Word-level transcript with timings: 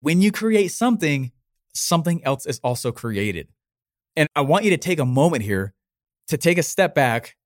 when 0.00 0.20
you 0.20 0.32
create 0.32 0.68
something, 0.68 1.32
something 1.74 2.24
else 2.24 2.46
is 2.46 2.58
also 2.64 2.92
created. 2.92 3.48
And 4.16 4.28
I 4.34 4.40
want 4.40 4.64
you 4.64 4.70
to 4.70 4.76
take 4.76 4.98
a 4.98 5.04
moment 5.04 5.44
here 5.44 5.74
to 6.28 6.36
take 6.36 6.58
a 6.58 6.62
step 6.62 6.94
back, 6.94 7.36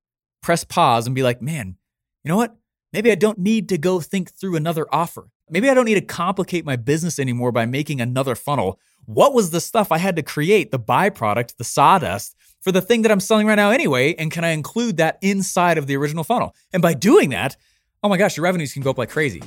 press 0.43 0.65
pause, 0.65 1.07
and 1.07 1.15
be 1.15 1.23
like, 1.23 1.43
man, 1.43 1.77
you 2.23 2.29
know 2.29 2.37
what? 2.37 2.57
Maybe 2.93 3.11
I 3.11 3.17
don't 3.17 3.39
need 3.39 3.69
to 3.71 3.79
go 3.79 4.01
think 4.01 4.33
through 4.33 4.57
another 4.57 4.87
offer. 4.93 5.29
Maybe 5.51 5.69
I 5.69 5.75
don't 5.75 5.85
need 5.85 5.95
to 5.95 6.01
complicate 6.01 6.65
my 6.65 6.77
business 6.77 7.19
anymore 7.19 7.53
by 7.53 7.67
making 7.67 8.01
another 8.01 8.35
funnel. 8.35 8.79
What 9.05 9.35
was 9.35 9.51
the 9.51 9.61
stuff 9.61 9.93
I 9.93 9.99
had 9.99 10.17
to 10.17 10.23
create, 10.23 10.71
the 10.71 10.79
byproduct, 10.79 11.57
the 11.57 11.65
sawdust, 11.65 12.35
for 12.61 12.73
the 12.73 12.81
thing 12.81 13.03
that 13.03 13.13
I'm 13.13 13.21
selling 13.21 13.47
right 13.47 13.57
now 13.57 13.71
anyway? 13.71 14.15
And 14.15 14.31
can 14.31 14.45
I 14.45 14.51
include 14.51 14.97
that 14.99 15.19
inside 15.21 15.77
of 15.77 15.87
the 15.87 15.97
original 15.97 16.25
funnel? 16.25 16.55
And 16.73 16.81
by 16.81 16.95
doing 16.95 17.31
that, 17.31 17.57
oh 18.03 18.09
my 18.09 18.17
gosh, 18.17 18.37
your 18.37 18.45
revenues 18.45 18.73
can 18.73 18.83
go 18.83 18.91
up 18.91 18.99
like 18.99 19.11
crazy. 19.11 19.43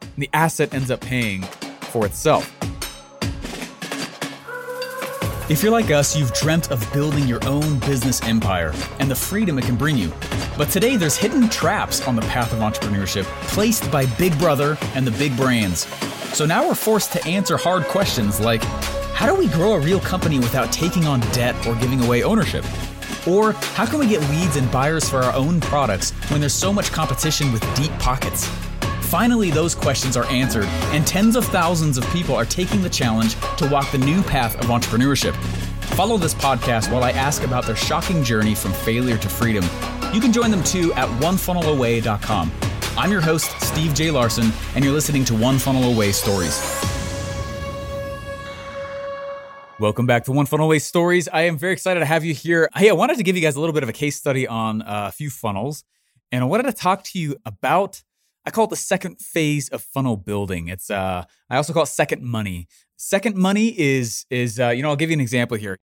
And 0.00 0.16
the 0.16 0.30
asset 0.32 0.72
ends 0.72 0.90
up 0.90 1.00
paying 1.00 1.44
for 1.94 2.04
itself. 2.04 2.52
If 5.48 5.62
you're 5.62 5.70
like 5.70 5.92
us, 5.92 6.16
you've 6.16 6.32
dreamt 6.32 6.72
of 6.72 6.80
building 6.92 7.28
your 7.28 7.38
own 7.46 7.78
business 7.80 8.20
empire 8.24 8.72
and 8.98 9.08
the 9.08 9.14
freedom 9.14 9.58
it 9.58 9.64
can 9.64 9.76
bring 9.76 9.96
you. 9.96 10.12
But 10.58 10.70
today, 10.70 10.96
there's 10.96 11.16
hidden 11.16 11.48
traps 11.48 12.04
on 12.08 12.16
the 12.16 12.22
path 12.22 12.52
of 12.52 12.58
entrepreneurship 12.58 13.24
placed 13.52 13.88
by 13.92 14.06
Big 14.16 14.36
Brother 14.40 14.76
and 14.96 15.06
the 15.06 15.12
big 15.12 15.36
brands. 15.36 15.86
So 16.36 16.44
now 16.44 16.66
we're 16.66 16.74
forced 16.74 17.12
to 17.12 17.24
answer 17.26 17.56
hard 17.56 17.84
questions 17.84 18.40
like 18.40 18.64
how 19.14 19.26
do 19.26 19.34
we 19.38 19.46
grow 19.46 19.74
a 19.74 19.78
real 19.78 20.00
company 20.00 20.40
without 20.40 20.72
taking 20.72 21.06
on 21.06 21.20
debt 21.30 21.54
or 21.64 21.76
giving 21.76 22.00
away 22.00 22.24
ownership? 22.24 22.64
Or 23.24 23.52
how 23.76 23.86
can 23.86 24.00
we 24.00 24.08
get 24.08 24.20
leads 24.30 24.56
and 24.56 24.68
buyers 24.72 25.08
for 25.08 25.18
our 25.18 25.32
own 25.34 25.60
products 25.60 26.10
when 26.30 26.40
there's 26.40 26.54
so 26.54 26.72
much 26.72 26.90
competition 26.90 27.52
with 27.52 27.62
deep 27.76 27.92
pockets? 28.00 28.50
Finally, 29.04 29.50
those 29.50 29.74
questions 29.74 30.16
are 30.16 30.24
answered, 30.26 30.64
and 30.92 31.06
tens 31.06 31.36
of 31.36 31.44
thousands 31.44 31.98
of 31.98 32.04
people 32.10 32.34
are 32.34 32.44
taking 32.44 32.82
the 32.82 32.88
challenge 32.88 33.36
to 33.56 33.68
walk 33.68 33.90
the 33.92 33.98
new 33.98 34.22
path 34.22 34.56
of 34.56 34.66
entrepreneurship. 34.66 35.34
Follow 35.94 36.16
this 36.16 36.34
podcast 36.34 36.90
while 36.90 37.04
I 37.04 37.12
ask 37.12 37.44
about 37.44 37.64
their 37.64 37.76
shocking 37.76 38.24
journey 38.24 38.54
from 38.54 38.72
failure 38.72 39.16
to 39.18 39.28
freedom. 39.28 39.62
You 40.12 40.20
can 40.20 40.32
join 40.32 40.50
them 40.50 40.64
too 40.64 40.92
at 40.94 41.08
onefunnelaway.com. 41.20 42.50
I'm 42.96 43.12
your 43.12 43.20
host, 43.20 43.50
Steve 43.60 43.94
J. 43.94 44.10
Larsen, 44.10 44.50
and 44.74 44.84
you're 44.84 44.94
listening 44.94 45.24
to 45.26 45.34
One 45.34 45.58
Funnel 45.58 45.92
Away 45.92 46.10
Stories. 46.10 46.58
Welcome 49.78 50.06
back 50.06 50.24
to 50.24 50.32
One 50.32 50.46
Funnel 50.46 50.66
Away 50.66 50.78
Stories. 50.78 51.28
I 51.28 51.42
am 51.42 51.58
very 51.58 51.72
excited 51.72 52.00
to 52.00 52.06
have 52.06 52.24
you 52.24 52.34
here. 52.34 52.68
Hey, 52.74 52.88
I 52.88 52.94
wanted 52.94 53.18
to 53.18 53.22
give 53.22 53.36
you 53.36 53.42
guys 53.42 53.54
a 53.54 53.60
little 53.60 53.74
bit 53.74 53.82
of 53.82 53.88
a 53.88 53.92
case 53.92 54.16
study 54.16 54.48
on 54.48 54.82
uh, 54.82 55.06
a 55.08 55.12
few 55.12 55.30
funnels, 55.30 55.84
and 56.32 56.42
I 56.42 56.46
wanted 56.46 56.64
to 56.64 56.72
talk 56.72 57.04
to 57.04 57.18
you 57.18 57.36
about 57.44 58.02
I 58.46 58.50
call 58.50 58.64
it 58.64 58.70
the 58.70 58.76
second 58.76 59.20
phase 59.20 59.68
of 59.70 59.82
funnel 59.82 60.16
building. 60.16 60.68
It's 60.68 60.90
uh, 60.90 61.24
I 61.48 61.56
also 61.56 61.72
call 61.72 61.84
it 61.84 61.86
second 61.86 62.22
money. 62.22 62.68
Second 62.96 63.36
money 63.36 63.78
is 63.78 64.26
is 64.30 64.60
uh, 64.60 64.68
you 64.68 64.82
know 64.82 64.90
I'll 64.90 64.96
give 64.96 65.10
you 65.10 65.14
an 65.14 65.20
example 65.20 65.56
here. 65.56 65.78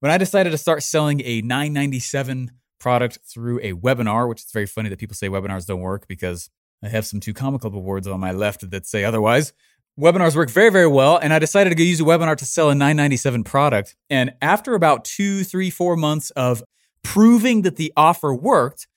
When 0.00 0.10
I 0.10 0.18
decided 0.18 0.50
to 0.50 0.58
start 0.58 0.82
selling 0.82 1.20
a 1.24 1.42
997 1.42 2.50
product 2.80 3.20
through 3.24 3.60
a 3.62 3.72
webinar, 3.72 4.28
which 4.28 4.40
is 4.40 4.50
very 4.50 4.66
funny 4.66 4.88
that 4.88 4.98
people 4.98 5.14
say 5.14 5.28
webinars 5.28 5.66
don't 5.66 5.80
work 5.80 6.08
because 6.08 6.50
I 6.82 6.88
have 6.88 7.06
some 7.06 7.20
two 7.20 7.32
comic 7.32 7.60
comical 7.60 7.78
awards 7.78 8.08
on 8.08 8.18
my 8.18 8.32
left 8.32 8.68
that 8.68 8.86
say 8.86 9.04
otherwise. 9.04 9.52
Webinars 10.00 10.34
work 10.34 10.50
very, 10.50 10.70
very 10.70 10.86
well, 10.86 11.18
and 11.18 11.32
I 11.32 11.38
decided 11.38 11.70
to 11.70 11.76
go 11.76 11.82
use 11.82 12.00
a 12.00 12.04
webinar 12.04 12.36
to 12.36 12.46
sell 12.46 12.70
a 12.70 12.74
997 12.74 13.44
product. 13.44 13.94
And 14.08 14.34
after 14.40 14.74
about 14.74 15.04
two, 15.04 15.44
three, 15.44 15.68
four 15.68 15.96
months 15.96 16.30
of 16.30 16.62
proving 17.04 17.62
that 17.62 17.76
the 17.76 17.92
offer 17.94 18.32
worked, 18.34 18.88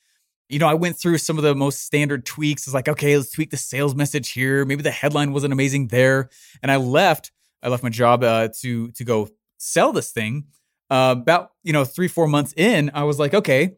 you 0.50 0.60
know, 0.60 0.68
I 0.68 0.76
went 0.76 0.98
through 0.98 1.18
some 1.18 1.38
of 1.38 1.44
the 1.44 1.56
most 1.56 1.84
standard 1.84 2.26
tweaks. 2.26 2.68
It's 2.68 2.74
like, 2.74 2.88
okay, 2.88 3.18
let's 3.18 3.32
tweak 3.32 3.50
the 3.50 3.58
sales 3.58 3.96
message 3.96 4.32
here. 4.32 4.66
Maybe 4.66 4.84
the 4.84 4.92
headline 4.92 5.34
wasn't 5.34 5.54
amazing 5.54 5.88
there, 5.88 6.30
and 6.62 6.72
I 6.72 6.76
left. 6.76 7.32
I 7.64 7.70
left 7.70 7.84
my 7.84 7.90
job 7.90 8.24
uh, 8.24 8.50
to 8.62 8.92
to 8.92 9.04
go 9.04 9.30
sell 9.58 9.92
this 9.92 10.12
thing. 10.12 10.46
Uh, 10.90 11.16
about 11.18 11.52
you 11.64 11.74
know 11.74 11.84
three 11.84 12.08
four 12.08 12.28
months 12.28 12.54
in, 12.56 12.92
I 12.94 13.04
was 13.04 13.18
like, 13.18 13.34
okay, 13.34 13.78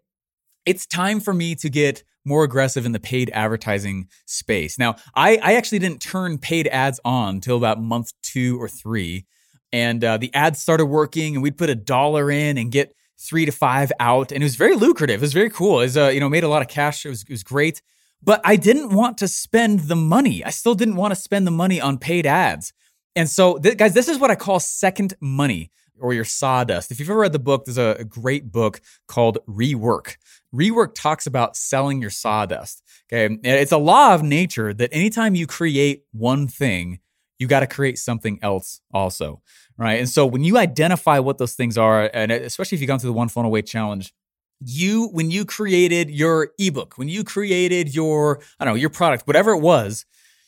it's 0.66 0.86
time 0.86 1.20
for 1.22 1.34
me 1.34 1.56
to 1.56 1.69
get 1.69 2.03
more 2.25 2.44
aggressive 2.44 2.86
in 2.86 2.91
the 2.91 3.00
paid 3.00 3.30
advertising 3.34 4.09
space. 4.25 4.78
Now, 4.78 4.96
I 5.16 5.38
I 5.41 5.53
actually 5.56 5.80
didn't 5.80 6.02
turn 6.02 6.38
paid 6.38 6.68
ads 6.68 7.00
on 7.06 7.36
until 7.36 7.56
about 7.56 7.81
month 7.81 8.12
two 8.22 8.62
or 8.62 8.68
three, 8.68 9.25
and 9.72 10.03
uh, 10.03 10.18
the 10.18 10.34
ads 10.34 10.59
started 10.59 10.88
working, 10.88 11.36
and 11.36 11.44
we'd 11.44 11.58
put 11.58 11.70
a 11.70 11.75
dollar 11.75 12.30
in 12.30 12.58
and 12.58 12.74
get 12.74 12.94
three 13.19 13.45
to 13.45 13.51
five 13.51 13.91
out, 14.00 14.31
and 14.31 14.44
it 14.44 14.45
was 14.45 14.55
very 14.55 14.75
lucrative. 14.75 15.22
It 15.22 15.25
was 15.25 15.33
very 15.33 15.50
cool. 15.50 15.79
It 15.79 15.85
was, 15.85 15.97
uh, 15.97 16.07
you 16.07 16.19
know, 16.19 16.29
made 16.29 16.44
a 16.44 16.47
lot 16.47 16.61
of 16.61 16.67
cash. 16.67 17.05
It 17.05 17.09
was, 17.09 17.23
it 17.23 17.29
was 17.29 17.44
great. 17.44 17.81
But 18.23 18.41
I 18.44 18.55
didn't 18.55 18.89
want 18.89 19.17
to 19.19 19.28
spend 19.28 19.81
the 19.81 19.95
money. 19.95 20.44
I 20.44 20.50
still 20.50 20.75
didn't 20.75 20.95
want 20.95 21.13
to 21.13 21.19
spend 21.19 21.45
the 21.45 21.51
money 21.51 21.79
on 21.79 21.97
paid 21.97 22.25
ads. 22.25 22.73
And 23.16 23.29
so, 23.29 23.57
th- 23.57 23.78
guys, 23.78 23.94
this 23.94 24.07
is 24.07 24.19
what 24.19 24.31
I 24.31 24.35
call 24.35 24.59
second 24.59 25.13
money 25.19 25.72
or 26.00 26.13
your 26.13 26.23
sawdust. 26.23 26.91
If 26.91 27.00
you've 27.00 27.09
ever 27.09 27.19
read 27.19 27.31
the 27.31 27.39
book, 27.39 27.66
there's 27.66 27.78
a, 27.78 27.97
a 28.00 28.03
great 28.03 28.51
book 28.51 28.81
called 29.07 29.39
Rework. 29.47 30.17
Rework 30.53 30.94
talks 30.95 31.25
about 31.25 31.55
selling 31.55 32.01
your 32.01 32.11
sawdust. 32.11 32.84
Okay. 33.11 33.38
It's 33.44 33.72
a 33.72 33.78
law 33.78 34.13
of 34.13 34.22
nature 34.22 34.73
that 34.73 34.89
anytime 34.91 35.34
you 35.34 35.47
create 35.47 36.03
one 36.11 36.47
thing, 36.47 36.99
you 37.39 37.47
got 37.47 37.61
to 37.61 37.67
create 37.67 37.97
something 37.97 38.39
else 38.41 38.81
also 38.91 39.41
right? 39.78 40.00
And 40.00 40.10
so 40.10 40.26
when 40.26 40.44
you 40.44 40.58
identify 40.58 41.20
what 41.20 41.38
those 41.38 41.54
things 41.54 41.78
are, 41.78 42.10
and 42.14 42.32
especially 42.32 42.76
if 42.76 42.82
you 42.82 42.88
come 42.88 43.00
through 43.00 43.10
the 43.10 43.18
one 43.18 43.30
funnel 43.30 43.50
away 43.50 43.62
challenge, 43.62 44.14
you 44.60 45.10
when 45.10 45.30
you 45.30 45.46
created 45.46 46.10
your 46.10 46.52
ebook, 46.58 46.98
when 46.98 47.08
you 47.08 47.24
created 47.24 47.94
your 47.94 48.40
I 48.60 48.66
don't 48.66 48.74
know 48.74 48.80
your 48.80 48.90
product, 48.90 49.28
whatever 49.28 49.52
it 49.52 49.62
was, 49.62 50.06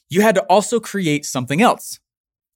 you 0.10 0.22
had 0.22 0.36
to 0.36 0.42
also 0.44 0.80
create 0.80 1.26
something 1.26 1.62
else, 1.62 2.00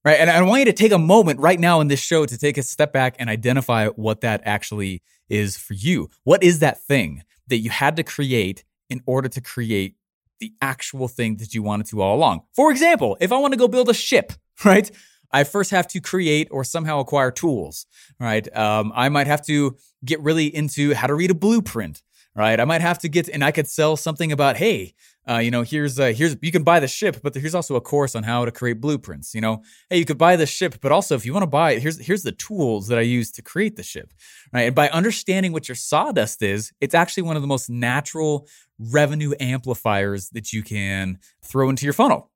right? 0.03 0.19
And 0.19 0.29
I 0.29 0.41
want 0.41 0.59
you 0.59 0.65
to 0.65 0.73
take 0.73 0.91
a 0.91 0.97
moment 0.97 1.39
right 1.39 1.59
now 1.59 1.79
in 1.79 1.87
this 1.87 1.99
show 1.99 2.25
to 2.25 2.37
take 2.37 2.57
a 2.57 2.63
step 2.63 2.91
back 2.91 3.15
and 3.19 3.29
identify 3.29 3.87
what 3.89 4.21
that 4.21 4.41
actually 4.45 5.03
is 5.29 5.57
for 5.57 5.73
you. 5.73 6.09
What 6.23 6.43
is 6.43 6.59
that 6.59 6.81
thing 6.81 7.23
that 7.47 7.57
you 7.57 7.69
had 7.69 7.95
to 7.97 8.03
create 8.03 8.63
in 8.89 9.01
order 9.05 9.29
to 9.29 9.41
create 9.41 9.95
the 10.39 10.53
actual 10.61 11.07
thing 11.07 11.37
that 11.37 11.53
you 11.53 11.61
wanted 11.61 11.85
to 11.87 12.01
all 12.01 12.15
along? 12.15 12.41
For 12.53 12.71
example, 12.71 13.15
if 13.21 13.31
I 13.31 13.37
want 13.37 13.53
to 13.53 13.59
go 13.59 13.67
build 13.67 13.89
a 13.89 13.93
ship, 13.93 14.33
right? 14.65 14.89
I 15.33 15.43
first 15.43 15.71
have 15.71 15.87
to 15.89 15.99
create 15.99 16.47
or 16.51 16.63
somehow 16.63 16.99
acquire 16.99 17.31
tools, 17.31 17.85
right? 18.19 18.47
Um, 18.55 18.93
I 18.95 19.09
might 19.09 19.27
have 19.27 19.45
to 19.47 19.75
get 20.05 20.21
really 20.21 20.53
into 20.55 20.93
how 20.93 21.07
to 21.07 21.15
read 21.15 21.31
a 21.31 21.35
blueprint, 21.35 22.03
right? 22.35 22.59
I 22.59 22.65
might 22.65 22.81
have 22.81 22.99
to 22.99 23.09
get, 23.09 23.27
and 23.27 23.43
I 23.43 23.51
could 23.51 23.67
sell 23.67 23.97
something 23.97 24.31
about, 24.31 24.57
hey, 24.57 24.93
uh, 25.29 25.37
you 25.37 25.51
know, 25.51 25.61
here's 25.61 25.99
uh, 25.99 26.13
here's 26.15 26.35
you 26.41 26.51
can 26.51 26.63
buy 26.63 26.81
the 26.81 26.87
ship, 26.87 27.21
but 27.23 27.33
here's 27.33 27.55
also 27.55 27.75
a 27.75 27.81
course 27.81 28.13
on 28.13 28.23
how 28.23 28.43
to 28.43 28.51
create 28.51 28.81
blueprints. 28.81 29.33
You 29.33 29.39
know, 29.39 29.63
hey, 29.89 29.97
you 29.97 30.05
could 30.05 30.17
buy 30.17 30.35
the 30.35 30.45
ship, 30.45 30.79
but 30.81 30.91
also 30.91 31.15
if 31.15 31.25
you 31.25 31.31
want 31.31 31.43
to 31.43 31.47
buy 31.47 31.71
it, 31.71 31.81
here's 31.81 31.97
here's 32.05 32.23
the 32.23 32.33
tools 32.33 32.87
that 32.89 32.97
I 32.97 33.03
use 33.03 33.31
to 33.31 33.41
create 33.41 33.77
the 33.77 33.83
ship, 33.83 34.11
right? 34.51 34.63
And 34.63 34.75
by 34.75 34.89
understanding 34.89 35.53
what 35.53 35.69
your 35.69 35.75
sawdust 35.75 36.41
is, 36.41 36.73
it's 36.81 36.93
actually 36.93 37.23
one 37.23 37.37
of 37.37 37.41
the 37.41 37.47
most 37.47 37.69
natural 37.69 38.47
revenue 38.77 39.33
amplifiers 39.39 40.29
that 40.31 40.51
you 40.51 40.61
can 40.61 41.19
throw 41.41 41.69
into 41.69 41.85
your 41.85 41.93
funnel. 41.93 42.32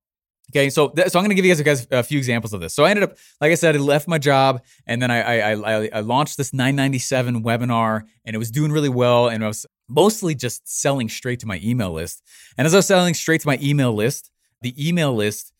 Okay, 0.52 0.70
so 0.70 0.90
th- 0.90 1.10
so 1.10 1.20
I'm 1.20 1.26
going 1.26 1.36
to 1.36 1.42
give 1.42 1.46
you 1.46 1.54
guys, 1.54 1.62
guys 1.62 1.88
a 1.92 2.04
few 2.04 2.18
examples 2.18 2.54
of 2.54 2.62
this. 2.62 2.74
So 2.74 2.86
I 2.86 2.90
ended 2.90 3.04
up, 3.04 3.18
like 3.42 3.52
I 3.52 3.56
said, 3.56 3.76
I 3.76 3.80
left 3.80 4.08
my 4.08 4.18
job 4.18 4.62
and 4.86 5.02
then 5.02 5.12
I, 5.12 5.22
I 5.22 5.52
I, 5.52 5.90
I 5.94 6.00
launched 6.00 6.38
this 6.38 6.54
997 6.54 7.44
webinar 7.44 8.04
and 8.24 8.34
it 8.34 8.40
was 8.40 8.50
doing 8.50 8.72
really 8.72 8.90
well 8.90 9.28
and 9.28 9.44
I 9.44 9.48
was 9.48 9.66
mostly 9.90 10.36
just 10.36 10.68
selling 10.68 11.10
straight 11.10 11.40
to 11.42 11.48
my 11.48 11.60
email 11.64 11.92
list. 11.92 12.24
And 12.58 12.66
as 12.66 12.74
I 12.74 12.78
was 12.78 12.88
selling 12.88 13.14
straight 13.14 13.42
to 13.42 13.48
my 13.48 13.60
email 13.62 13.94
list, 13.94 14.32
the 14.62 14.74
email 14.88 15.14
list, 15.14 15.52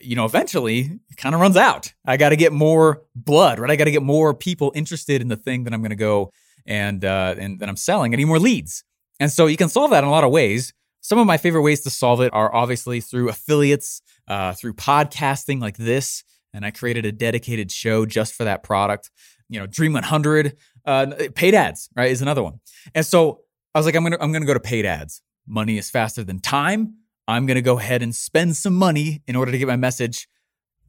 you 0.00 0.16
know, 0.16 0.26
eventually 0.26 1.00
kind 1.16 1.34
of 1.34 1.40
runs 1.40 1.56
out. 1.56 1.94
I 2.04 2.18
got 2.18 2.30
to 2.30 2.36
get 2.36 2.52
more 2.52 3.02
blood, 3.14 3.58
right? 3.58 3.70
I 3.70 3.76
got 3.76 3.84
to 3.84 3.90
get 3.90 4.02
more 4.02 4.34
people 4.34 4.70
interested 4.74 5.22
in 5.22 5.28
the 5.28 5.36
thing 5.36 5.64
that 5.64 5.72
I'm 5.72 5.80
going 5.80 5.90
to 5.90 5.96
go 5.96 6.30
and 6.66 7.04
uh, 7.04 7.34
and 7.38 7.60
that 7.60 7.68
I'm 7.68 7.76
selling. 7.76 8.12
I 8.12 8.16
need 8.16 8.26
more 8.26 8.38
leads, 8.38 8.84
and 9.20 9.30
so 9.30 9.46
you 9.46 9.56
can 9.56 9.68
solve 9.68 9.90
that 9.92 10.04
in 10.04 10.08
a 10.08 10.10
lot 10.10 10.24
of 10.24 10.30
ways. 10.30 10.74
Some 11.06 11.20
of 11.20 11.26
my 11.28 11.36
favorite 11.36 11.62
ways 11.62 11.82
to 11.82 11.90
solve 11.90 12.20
it 12.20 12.34
are 12.34 12.52
obviously 12.52 13.00
through 13.00 13.28
affiliates, 13.28 14.02
uh, 14.26 14.54
through 14.54 14.74
podcasting 14.74 15.60
like 15.60 15.76
this. 15.76 16.24
And 16.52 16.66
I 16.66 16.72
created 16.72 17.04
a 17.06 17.12
dedicated 17.12 17.70
show 17.70 18.06
just 18.06 18.34
for 18.34 18.42
that 18.42 18.64
product. 18.64 19.12
You 19.48 19.60
know, 19.60 19.68
Dream 19.68 19.92
100, 19.92 20.56
uh, 20.84 21.06
paid 21.36 21.54
ads, 21.54 21.88
right, 21.94 22.10
is 22.10 22.22
another 22.22 22.42
one. 22.42 22.58
And 22.92 23.06
so 23.06 23.42
I 23.72 23.78
was 23.78 23.86
like, 23.86 23.94
I'm 23.94 24.02
gonna 24.02 24.16
I'm 24.20 24.32
gonna 24.32 24.46
go 24.46 24.54
to 24.54 24.58
paid 24.58 24.84
ads. 24.84 25.22
Money 25.46 25.78
is 25.78 25.90
faster 25.90 26.24
than 26.24 26.40
time. 26.40 26.96
I'm 27.28 27.46
gonna 27.46 27.62
go 27.62 27.78
ahead 27.78 28.02
and 28.02 28.12
spend 28.12 28.56
some 28.56 28.74
money 28.74 29.22
in 29.28 29.36
order 29.36 29.52
to 29.52 29.58
get 29.58 29.68
my 29.68 29.76
message 29.76 30.26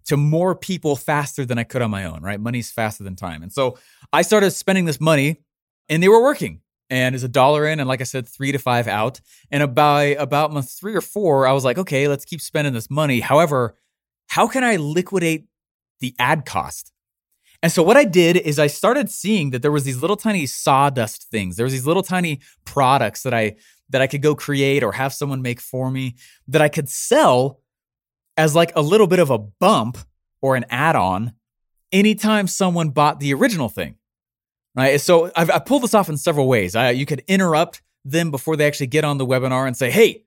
to 0.06 0.18
more 0.18 0.56
people 0.56 0.96
faster 0.96 1.46
than 1.46 1.60
I 1.60 1.64
could 1.64 1.84
on 1.84 1.92
my 1.92 2.06
own, 2.06 2.24
right? 2.24 2.40
Money's 2.40 2.72
faster 2.72 3.04
than 3.04 3.16
time. 3.16 3.44
And 3.44 3.54
so 3.54 3.78
I 4.12 4.24
started 4.24 4.50
spending 4.50 4.86
this 4.86 5.00
money 5.00 5.44
and 5.90 6.02
they 6.02 6.10
were 6.10 6.24
working 6.24 6.62
and 6.90 7.16
is 7.16 7.24
a 7.24 7.28
dollar 7.28 7.66
in 7.68 7.80
and 7.80 7.88
like 7.88 8.02
i 8.02 8.06
said 8.06 8.28
three 8.28 8.52
to 8.52 8.58
five 8.58 8.88
out. 8.88 9.22
And 9.52 9.74
by 9.76 10.04
about 10.20 10.54
month 10.54 10.72
three 10.72 10.96
or 10.96 11.02
four 11.02 11.48
i 11.48 11.52
was 11.52 11.66
like 11.66 11.78
okay 11.78 12.08
let's 12.08 12.26
keep 12.26 12.42
spending 12.42 12.74
this 12.74 12.90
money. 12.90 13.20
However 13.20 13.76
how 14.28 14.48
can 14.48 14.64
i 14.64 14.76
liquidate 14.76 15.48
the 16.00 16.16
ad 16.20 16.46
cost? 16.46 16.92
And 17.64 17.72
so 17.72 17.84
what 17.84 17.98
i 17.98 18.04
did 18.04 18.38
is 18.38 18.60
i 18.60 18.68
started 18.68 19.10
seeing 19.10 19.52
that 19.52 19.62
there 19.62 19.72
was 19.72 19.84
these 19.84 20.02
little 20.02 20.18
tiny 20.18 20.46
sawdust 20.46 21.30
things. 21.30 21.56
There 21.56 21.66
was 21.66 21.74
these 21.74 21.88
little 21.88 22.04
tiny 22.04 22.40
products 22.66 23.24
that 23.24 23.34
i 23.34 23.56
that 23.90 24.02
i 24.02 24.08
could 24.08 24.22
go 24.22 24.36
create 24.36 24.84
or 24.84 24.94
have 24.94 25.14
someone 25.14 25.42
make 25.42 25.60
for 25.60 25.90
me 25.92 26.16
that 26.48 26.62
i 26.62 26.70
could 26.70 26.90
sell 26.90 27.62
as 28.38 28.56
like 28.56 28.72
a 28.76 28.82
little 28.82 29.08
bit 29.08 29.20
of 29.20 29.32
a 29.32 29.38
bump 29.38 29.98
or 30.42 30.56
an 30.56 30.66
add 30.70 30.96
on 30.96 31.34
anytime 31.92 32.48
someone 32.48 32.90
bought 32.90 33.20
the 33.20 33.34
original 33.34 33.70
thing. 33.70 33.96
Right. 34.78 35.02
So 35.02 35.32
I've, 35.36 35.50
I 35.50 35.58
pulled 35.58 35.82
this 35.82 35.96
off 35.96 36.08
in 36.08 36.18
several 36.18 36.48
ways. 36.48 36.76
I, 36.76 36.92
you 36.92 37.08
could 37.08 37.24
interrupt 37.28 37.82
them 38.06 38.30
before 38.30 38.56
they 38.56 38.68
actually 38.68 38.88
get 38.88 39.04
on 39.04 39.18
the 39.18 39.26
webinar 39.26 39.66
and 39.66 39.76
say, 39.76 39.90
Hey, 39.90 40.24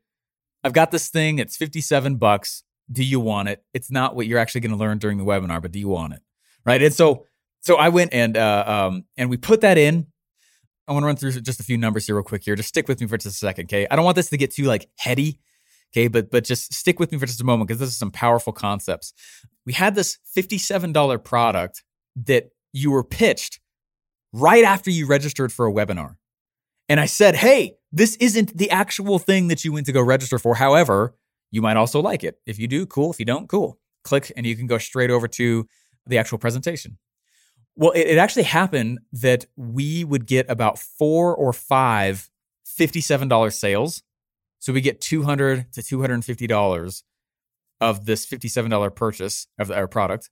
I've 0.64 0.72
got 0.72 0.90
this 0.90 1.08
thing. 1.08 1.38
It's 1.38 1.56
57 1.56 2.16
bucks. 2.16 2.64
Do 2.90 3.04
you 3.04 3.20
want 3.20 3.48
it? 3.48 3.62
It's 3.72 3.92
not 3.92 4.16
what 4.16 4.26
you're 4.26 4.40
actually 4.40 4.62
going 4.62 4.72
to 4.72 4.76
learn 4.76 4.98
during 4.98 5.18
the 5.18 5.24
webinar, 5.24 5.62
but 5.62 5.70
do 5.70 5.78
you 5.78 5.88
want 5.88 6.14
it? 6.14 6.20
Right. 6.66 6.82
And 6.82 6.92
so, 6.92 7.26
so 7.60 7.76
I 7.76 7.90
went 7.90 8.12
and, 8.12 8.36
uh, 8.36 8.64
um, 8.66 9.04
and 9.16 9.30
we 9.30 9.36
put 9.36 9.60
that 9.60 9.78
in. 9.78 10.08
I 10.88 10.92
want 10.92 11.04
to 11.04 11.06
run 11.06 11.16
through 11.16 11.40
just 11.42 11.60
a 11.60 11.62
few 11.62 11.78
numbers 11.78 12.06
here 12.06 12.16
real 12.16 12.24
quick 12.24 12.42
here. 12.42 12.56
Just 12.56 12.70
stick 12.70 12.88
with 12.88 13.00
me 13.00 13.06
for 13.06 13.16
just 13.16 13.36
a 13.36 13.38
second. 13.38 13.66
Okay. 13.66 13.86
I 13.88 13.94
don't 13.94 14.04
want 14.04 14.16
this 14.16 14.30
to 14.30 14.36
get 14.36 14.50
too 14.50 14.64
like 14.64 14.88
heady. 14.98 15.38
Okay. 15.92 16.08
But, 16.08 16.32
but 16.32 16.42
just 16.42 16.74
stick 16.74 16.98
with 16.98 17.12
me 17.12 17.18
for 17.18 17.26
just 17.26 17.40
a 17.40 17.44
moment 17.44 17.68
because 17.68 17.78
this 17.78 17.90
is 17.90 17.96
some 17.96 18.10
powerful 18.10 18.52
concepts. 18.52 19.12
We 19.64 19.74
had 19.74 19.94
this 19.94 20.18
$57 20.36 21.22
product 21.22 21.84
that 22.24 22.50
you 22.72 22.90
were 22.90 23.04
pitched 23.04 23.60
right 24.32 24.64
after 24.64 24.90
you 24.90 25.06
registered 25.06 25.52
for 25.52 25.66
a 25.66 25.72
webinar. 25.72 26.16
And 26.88 26.98
I 26.98 27.06
said, 27.06 27.36
hey, 27.36 27.76
this 27.92 28.16
isn't 28.16 28.56
the 28.56 28.70
actual 28.70 29.18
thing 29.18 29.48
that 29.48 29.64
you 29.64 29.72
went 29.72 29.86
to 29.86 29.92
go 29.92 30.02
register 30.02 30.38
for. 30.38 30.56
However, 30.56 31.14
you 31.50 31.62
might 31.62 31.76
also 31.76 32.00
like 32.00 32.24
it. 32.24 32.38
If 32.46 32.58
you 32.58 32.68
do, 32.68 32.86
cool. 32.86 33.10
If 33.10 33.18
you 33.18 33.26
don't, 33.26 33.48
cool. 33.48 33.78
Click 34.04 34.32
and 34.36 34.46
you 34.46 34.56
can 34.56 34.66
go 34.66 34.78
straight 34.78 35.10
over 35.10 35.28
to 35.28 35.66
the 36.06 36.18
actual 36.18 36.38
presentation. 36.38 36.98
Well, 37.76 37.92
it, 37.92 38.06
it 38.06 38.18
actually 38.18 38.44
happened 38.44 39.00
that 39.12 39.46
we 39.56 40.04
would 40.04 40.26
get 40.26 40.50
about 40.50 40.78
four 40.78 41.34
or 41.34 41.52
five 41.52 42.30
$57 42.78 43.52
sales. 43.52 44.02
So 44.58 44.72
we 44.72 44.80
get 44.80 45.00
200 45.00 45.72
to 45.72 45.80
$250 45.80 47.02
of 47.80 48.04
this 48.04 48.26
$57 48.26 48.94
purchase 48.94 49.46
of 49.58 49.70
our 49.70 49.88
product 49.88 50.30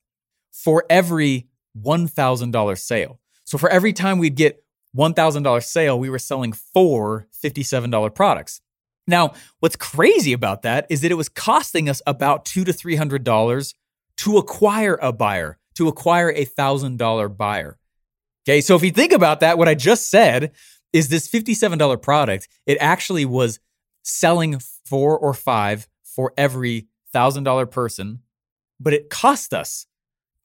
for 0.53 0.85
every 0.91 1.49
$1,000 1.81 2.79
sale. 2.79 3.21
So 3.49 3.57
for 3.57 3.71
every 3.71 3.95
time 3.95 4.19
we'd 4.19 4.35
get 4.35 4.63
$1,000 4.95 5.65
sale, 5.65 5.99
we 5.99 6.11
were 6.11 6.19
selling 6.19 6.53
four 6.53 7.29
$57 7.43 8.15
products. 8.15 8.61
Now, 9.07 9.33
what's 9.61 9.75
crazy 9.75 10.35
about 10.35 10.61
that 10.63 10.87
is 10.91 11.01
that 11.01 11.11
it 11.11 11.15
was 11.15 11.31
costing 11.31 11.89
us 11.89 12.03
about 12.07 12.45
two 12.45 12.63
to 12.65 12.75
three 12.75 12.97
hundred 12.97 13.25
dollars 13.25 13.73
to 14.19 14.37
acquire 14.37 14.99
a 15.01 15.15
buyer, 15.15 15.57
to 15.77 15.89
acquire 15.89 16.31
a 16.31 16.45
thousand 16.45 16.99
dollar 16.99 17.31
buyer. 17.31 17.79
Okay, 18.47 18.61
so 18.61 18.77
if 18.77 18.83
you 18.83 18.91
think 18.91 19.13
about 19.15 19.41
that, 19.41 19.57
what 19.57 19.67
I 19.67 19.75
just 19.75 20.11
said 20.11 20.53
is 20.93 21.09
this 21.09 21.27
$57 21.27 22.03
product, 22.03 22.49
it 22.67 22.77
actually 22.83 23.25
was 23.25 23.61
selling 24.03 24.59
four 24.85 25.19
or 25.19 25.33
five 25.33 25.89
for 26.05 26.35
every 26.37 26.89
thousand 27.15 27.45
dollar 27.45 27.65
person, 27.65 28.21
but 28.79 28.93
it 28.93 29.09
cost 29.09 29.55
us 29.55 29.87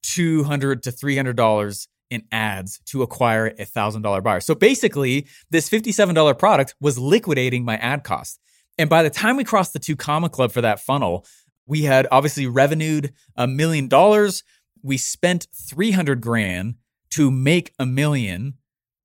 200 0.04 0.84
to 0.84 0.92
$300 0.92 1.88
in 2.14 2.24
ads 2.32 2.80
to 2.86 3.02
acquire 3.02 3.48
a 3.48 3.66
$1,000 3.66 4.24
buyer. 4.24 4.40
So 4.40 4.56
basically, 4.56 5.28
this 5.50 5.70
$57 5.70 6.38
product 6.38 6.76
was 6.80 6.98
liquidating 6.98 7.66
my 7.66 7.78
ad 7.78 8.04
cost. 8.04 8.40
And 8.78 8.90
by 8.90 9.04
the 9.04 9.10
time 9.10 9.38
we 9.38 9.44
crossed 9.44 9.74
the 9.74 9.80
two 9.80 9.96
comma 9.96 10.30
club 10.30 10.52
for 10.52 10.62
that 10.62 10.80
funnel, 10.80 11.26
we 11.66 11.84
had 11.84 12.08
obviously 12.12 12.48
revenued 12.48 13.14
a 13.36 13.48
million 13.48 13.88
dollars. 13.88 14.44
We 14.82 14.98
spent 14.98 15.48
300 15.54 16.22
grand 16.22 16.76
to 17.12 17.30
make 17.32 17.74
a 17.78 17.86
million, 17.86 18.56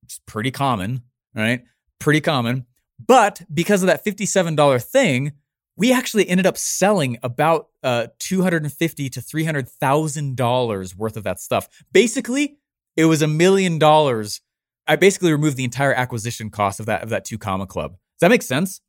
It's 0.03 0.19
pretty 0.25 0.51
common, 0.51 1.03
right? 1.35 1.63
Pretty 1.99 2.21
common. 2.21 2.65
But 3.05 3.41
because 3.53 3.83
of 3.83 3.87
that 3.87 4.03
$57 4.03 4.83
thing, 4.83 5.33
we 5.79 5.93
actually 5.93 6.27
ended 6.27 6.45
up 6.45 6.57
selling 6.57 7.17
about 7.23 7.69
uh, 7.83 8.07
250 8.19 9.09
to 9.09 9.21
$300,000 9.21 10.95
worth 10.95 11.15
of 11.15 11.23
that 11.23 11.39
stuff. 11.39 11.69
Basically, 11.93 12.57
it 12.99 13.05
was 13.05 13.21
a 13.21 13.27
million 13.27 13.79
dollars. 13.79 14.41
I 14.85 14.97
basically 14.97 15.31
removed 15.31 15.55
the 15.55 15.63
entire 15.63 15.93
acquisition 15.93 16.49
cost 16.49 16.81
of 16.81 16.87
that 16.87 17.01
of 17.01 17.09
that 17.09 17.23
two 17.23 17.37
comma 17.37 17.65
club. 17.65 17.91
Does 17.91 18.19
that 18.19 18.29
make 18.29 18.41
sense? 18.41 18.81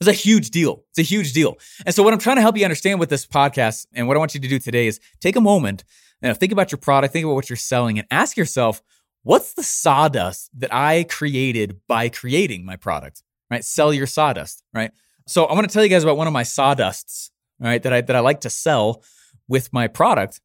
It's 0.00 0.08
a 0.08 0.12
huge 0.12 0.50
deal. 0.50 0.84
It's 0.90 1.00
a 1.00 1.14
huge 1.14 1.32
deal. 1.32 1.58
And 1.84 1.92
so 1.92 2.04
what 2.04 2.12
I'm 2.12 2.20
trying 2.20 2.36
to 2.36 2.42
help 2.42 2.56
you 2.56 2.64
understand 2.64 3.00
with 3.00 3.10
this 3.10 3.26
podcast 3.26 3.86
and 3.92 4.06
what 4.06 4.16
I 4.16 4.20
want 4.20 4.34
you 4.34 4.40
to 4.40 4.48
do 4.48 4.60
today 4.60 4.86
is 4.86 5.00
take 5.20 5.34
a 5.34 5.40
moment, 5.40 5.82
know, 6.22 6.32
think 6.32 6.52
about 6.52 6.70
your 6.70 6.78
product, 6.78 7.12
think 7.12 7.24
about 7.24 7.34
what 7.34 7.50
you're 7.50 7.56
selling 7.56 7.98
and 7.98 8.06
ask 8.10 8.36
yourself, 8.36 8.82
what's 9.24 9.52
the 9.54 9.64
sawdust 9.64 10.48
that 10.56 10.72
I 10.72 11.04
created 11.08 11.80
by 11.88 12.08
creating 12.08 12.64
my 12.64 12.76
product? 12.76 13.24
Right? 13.50 13.64
Sell 13.64 13.92
your 13.92 14.06
sawdust, 14.06 14.62
right? 14.72 14.92
So 15.26 15.44
I 15.46 15.54
want 15.54 15.68
to 15.68 15.72
tell 15.72 15.82
you 15.82 15.90
guys 15.90 16.04
about 16.04 16.16
one 16.16 16.28
of 16.28 16.32
my 16.32 16.44
sawdusts, 16.44 17.30
right? 17.58 17.82
That 17.82 17.92
I 17.92 18.00
that 18.00 18.14
I 18.14 18.20
like 18.20 18.42
to 18.42 18.50
sell 18.50 19.02
with 19.48 19.72
my 19.72 19.88
product. 19.88 20.40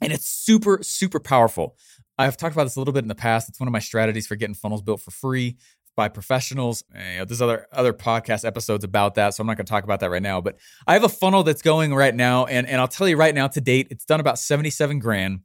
And 0.00 0.12
it's 0.12 0.28
super, 0.28 0.80
super 0.82 1.20
powerful. 1.20 1.76
I've 2.18 2.36
talked 2.36 2.54
about 2.54 2.64
this 2.64 2.76
a 2.76 2.80
little 2.80 2.92
bit 2.92 3.04
in 3.04 3.08
the 3.08 3.14
past. 3.14 3.48
It's 3.48 3.58
one 3.58 3.68
of 3.68 3.72
my 3.72 3.78
strategies 3.78 4.26
for 4.26 4.36
getting 4.36 4.54
funnels 4.54 4.82
built 4.82 5.00
for 5.00 5.10
free 5.10 5.56
by 5.96 6.08
professionals. 6.08 6.84
You 6.94 7.18
know, 7.18 7.24
there's 7.24 7.42
other 7.42 7.66
other 7.72 7.92
podcast 7.92 8.44
episodes 8.44 8.84
about 8.84 9.14
that, 9.16 9.34
so 9.34 9.40
I'm 9.40 9.46
not 9.46 9.56
going 9.56 9.66
to 9.66 9.70
talk 9.70 9.84
about 9.84 10.00
that 10.00 10.10
right 10.10 10.22
now. 10.22 10.40
But 10.40 10.58
I 10.86 10.94
have 10.94 11.04
a 11.04 11.08
funnel 11.08 11.42
that's 11.42 11.62
going 11.62 11.94
right 11.94 12.14
now, 12.14 12.46
and 12.46 12.66
and 12.66 12.80
I'll 12.80 12.88
tell 12.88 13.08
you 13.08 13.16
right 13.16 13.34
now 13.34 13.48
to 13.48 13.60
date, 13.60 13.88
it's 13.90 14.04
done 14.04 14.20
about 14.20 14.38
77 14.38 14.98
grand. 14.98 15.40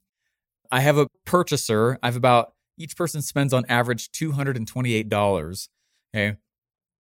I 0.72 0.82
have 0.82 0.98
a 0.98 1.08
purchaser. 1.26 1.98
I 2.04 2.08
have 2.08 2.16
about 2.16 2.54
each 2.78 2.96
person 2.96 3.22
spends 3.22 3.54
on 3.54 3.66
average 3.68 4.12
$228. 4.12 5.68
Okay, 6.16 6.38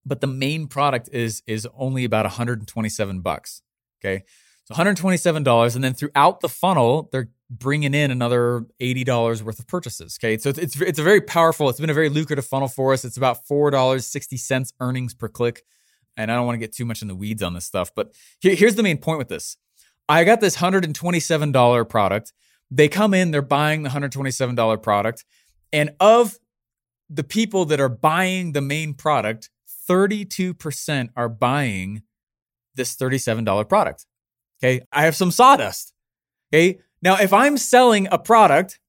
but 0.05 0.21
the 0.21 0.27
main 0.27 0.67
product 0.67 1.09
is 1.11 1.43
is 1.47 1.67
only 1.75 2.03
about 2.03 2.25
127 2.25 3.21
bucks. 3.21 3.61
Okay, 4.01 4.23
so 4.65 4.75
$127, 4.75 5.75
and 5.75 5.83
then 5.83 5.93
throughout 5.93 6.41
the 6.41 6.49
funnel, 6.49 7.09
they're 7.11 7.29
bringing 7.49 7.93
in 7.93 8.11
another 8.11 8.65
$80 8.81 9.41
worth 9.41 9.59
of 9.59 9.67
purchases. 9.67 10.17
Okay. 10.19 10.37
So 10.37 10.49
it's, 10.49 10.59
it's, 10.59 10.81
it's 10.81 10.99
a 10.99 11.03
very 11.03 11.21
powerful, 11.21 11.69
it's 11.69 11.79
been 11.79 11.89
a 11.89 11.93
very 11.93 12.09
lucrative 12.09 12.45
funnel 12.45 12.67
for 12.67 12.93
us. 12.93 13.05
It's 13.05 13.17
about 13.17 13.45
$4.60 13.47 14.73
earnings 14.79 15.13
per 15.13 15.27
click. 15.27 15.63
And 16.17 16.31
I 16.31 16.35
don't 16.35 16.45
want 16.45 16.55
to 16.55 16.59
get 16.59 16.73
too 16.73 16.85
much 16.85 17.01
in 17.01 17.07
the 17.07 17.15
weeds 17.15 17.43
on 17.43 17.53
this 17.53 17.65
stuff, 17.65 17.91
but 17.95 18.13
here, 18.39 18.55
here's 18.55 18.75
the 18.75 18.83
main 18.83 18.97
point 18.97 19.19
with 19.19 19.27
this. 19.27 19.57
I 20.09 20.23
got 20.23 20.41
this 20.41 20.57
$127 20.57 21.89
product. 21.89 22.33
They 22.71 22.87
come 22.87 23.13
in, 23.13 23.31
they're 23.31 23.41
buying 23.41 23.83
the 23.83 23.89
$127 23.89 24.81
product. 24.81 25.25
And 25.71 25.91
of 25.99 26.37
the 27.09 27.23
people 27.23 27.65
that 27.65 27.79
are 27.79 27.89
buying 27.89 28.53
the 28.53 28.61
main 28.61 28.93
product, 28.93 29.49
32% 29.89 31.09
are 31.15 31.29
buying 31.29 32.01
this 32.75 32.95
$37 32.95 33.69
product. 33.69 34.05
Okay. 34.61 34.81
I 34.91 35.03
have 35.03 35.15
some 35.15 35.31
sawdust. 35.31 35.93
Okay. 36.53 36.79
Now, 37.01 37.17
if 37.17 37.33
I'm 37.33 37.57
selling 37.57 38.07
a 38.11 38.17
product 38.17 38.79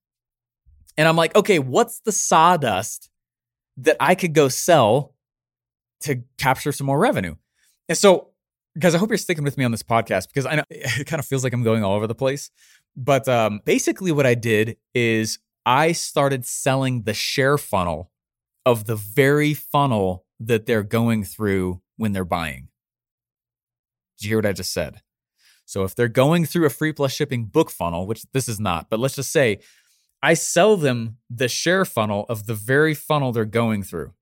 and 0.96 1.06
I'm 1.06 1.16
like, 1.16 1.36
okay, 1.36 1.58
what's 1.58 2.00
the 2.00 2.12
sawdust 2.12 3.10
that 3.76 3.96
I 4.00 4.14
could 4.14 4.34
go 4.34 4.48
sell 4.48 5.14
to 6.02 6.22
capture 6.38 6.72
some 6.72 6.86
more 6.86 6.98
revenue? 6.98 7.34
And 7.88 7.96
so, 7.96 8.28
guys, 8.78 8.94
I 8.94 8.98
hope 8.98 9.10
you're 9.10 9.18
sticking 9.18 9.44
with 9.44 9.58
me 9.58 9.64
on 9.64 9.70
this 9.70 9.82
podcast 9.82 10.28
because 10.28 10.46
I 10.46 10.56
know 10.56 10.64
it 10.70 11.06
kind 11.06 11.20
of 11.20 11.26
feels 11.26 11.44
like 11.44 11.52
I'm 11.52 11.62
going 11.62 11.84
all 11.84 11.94
over 11.94 12.06
the 12.06 12.14
place. 12.14 12.50
But 12.96 13.28
um, 13.28 13.60
basically, 13.64 14.10
what 14.10 14.26
I 14.26 14.34
did 14.34 14.76
is 14.94 15.38
I 15.64 15.92
started 15.92 16.44
selling 16.46 17.02
the 17.02 17.14
share 17.14 17.58
funnel 17.58 18.10
of 18.64 18.86
the 18.86 18.96
very 18.96 19.54
funnel 19.54 20.24
that 20.40 20.66
they're 20.66 20.82
going 20.82 21.24
through 21.24 21.80
when 21.96 22.12
they're 22.12 22.24
buying. 22.24 22.68
Did 24.18 24.24
you 24.24 24.28
hear 24.30 24.38
what 24.38 24.46
I 24.46 24.52
just 24.52 24.72
said? 24.72 25.02
So 25.68 25.84
if 25.84 25.94
they're 25.94 26.08
going 26.08 26.46
through 26.46 26.64
a 26.64 26.70
free 26.70 26.94
plus 26.94 27.12
shipping 27.12 27.44
book 27.44 27.70
funnel, 27.70 28.06
which 28.06 28.22
this 28.32 28.48
is 28.48 28.58
not, 28.58 28.88
but 28.88 28.98
let's 28.98 29.16
just 29.16 29.30
say 29.30 29.58
I 30.22 30.32
sell 30.32 30.78
them 30.78 31.18
the 31.28 31.46
share 31.46 31.84
funnel 31.84 32.24
of 32.30 32.46
the 32.46 32.54
very 32.54 32.94
funnel 32.94 33.32
they're 33.32 33.44
going 33.44 33.82
through. 33.82 34.14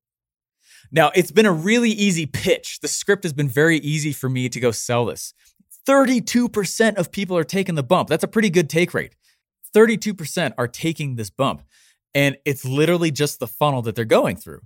Now, 0.90 1.12
it's 1.14 1.30
been 1.30 1.46
a 1.46 1.52
really 1.52 1.90
easy 1.90 2.26
pitch. 2.26 2.80
The 2.80 2.88
script 2.88 3.22
has 3.22 3.32
been 3.32 3.48
very 3.48 3.76
easy 3.78 4.12
for 4.12 4.28
me 4.28 4.48
to 4.48 4.58
go 4.58 4.72
sell 4.72 5.04
this. 5.04 5.34
32% 5.88 6.96
of 6.96 7.12
people 7.12 7.36
are 7.36 7.44
taking 7.44 7.76
the 7.76 7.84
bump. 7.84 8.08
That's 8.08 8.24
a 8.24 8.28
pretty 8.28 8.50
good 8.50 8.68
take 8.68 8.92
rate. 8.92 9.14
32% 9.72 10.52
are 10.58 10.66
taking 10.66 11.14
this 11.14 11.30
bump. 11.30 11.62
And 12.12 12.38
it's 12.44 12.64
literally 12.64 13.12
just 13.12 13.38
the 13.38 13.46
funnel 13.46 13.82
that 13.82 13.94
they're 13.94 14.04
going 14.04 14.34
through. 14.34 14.62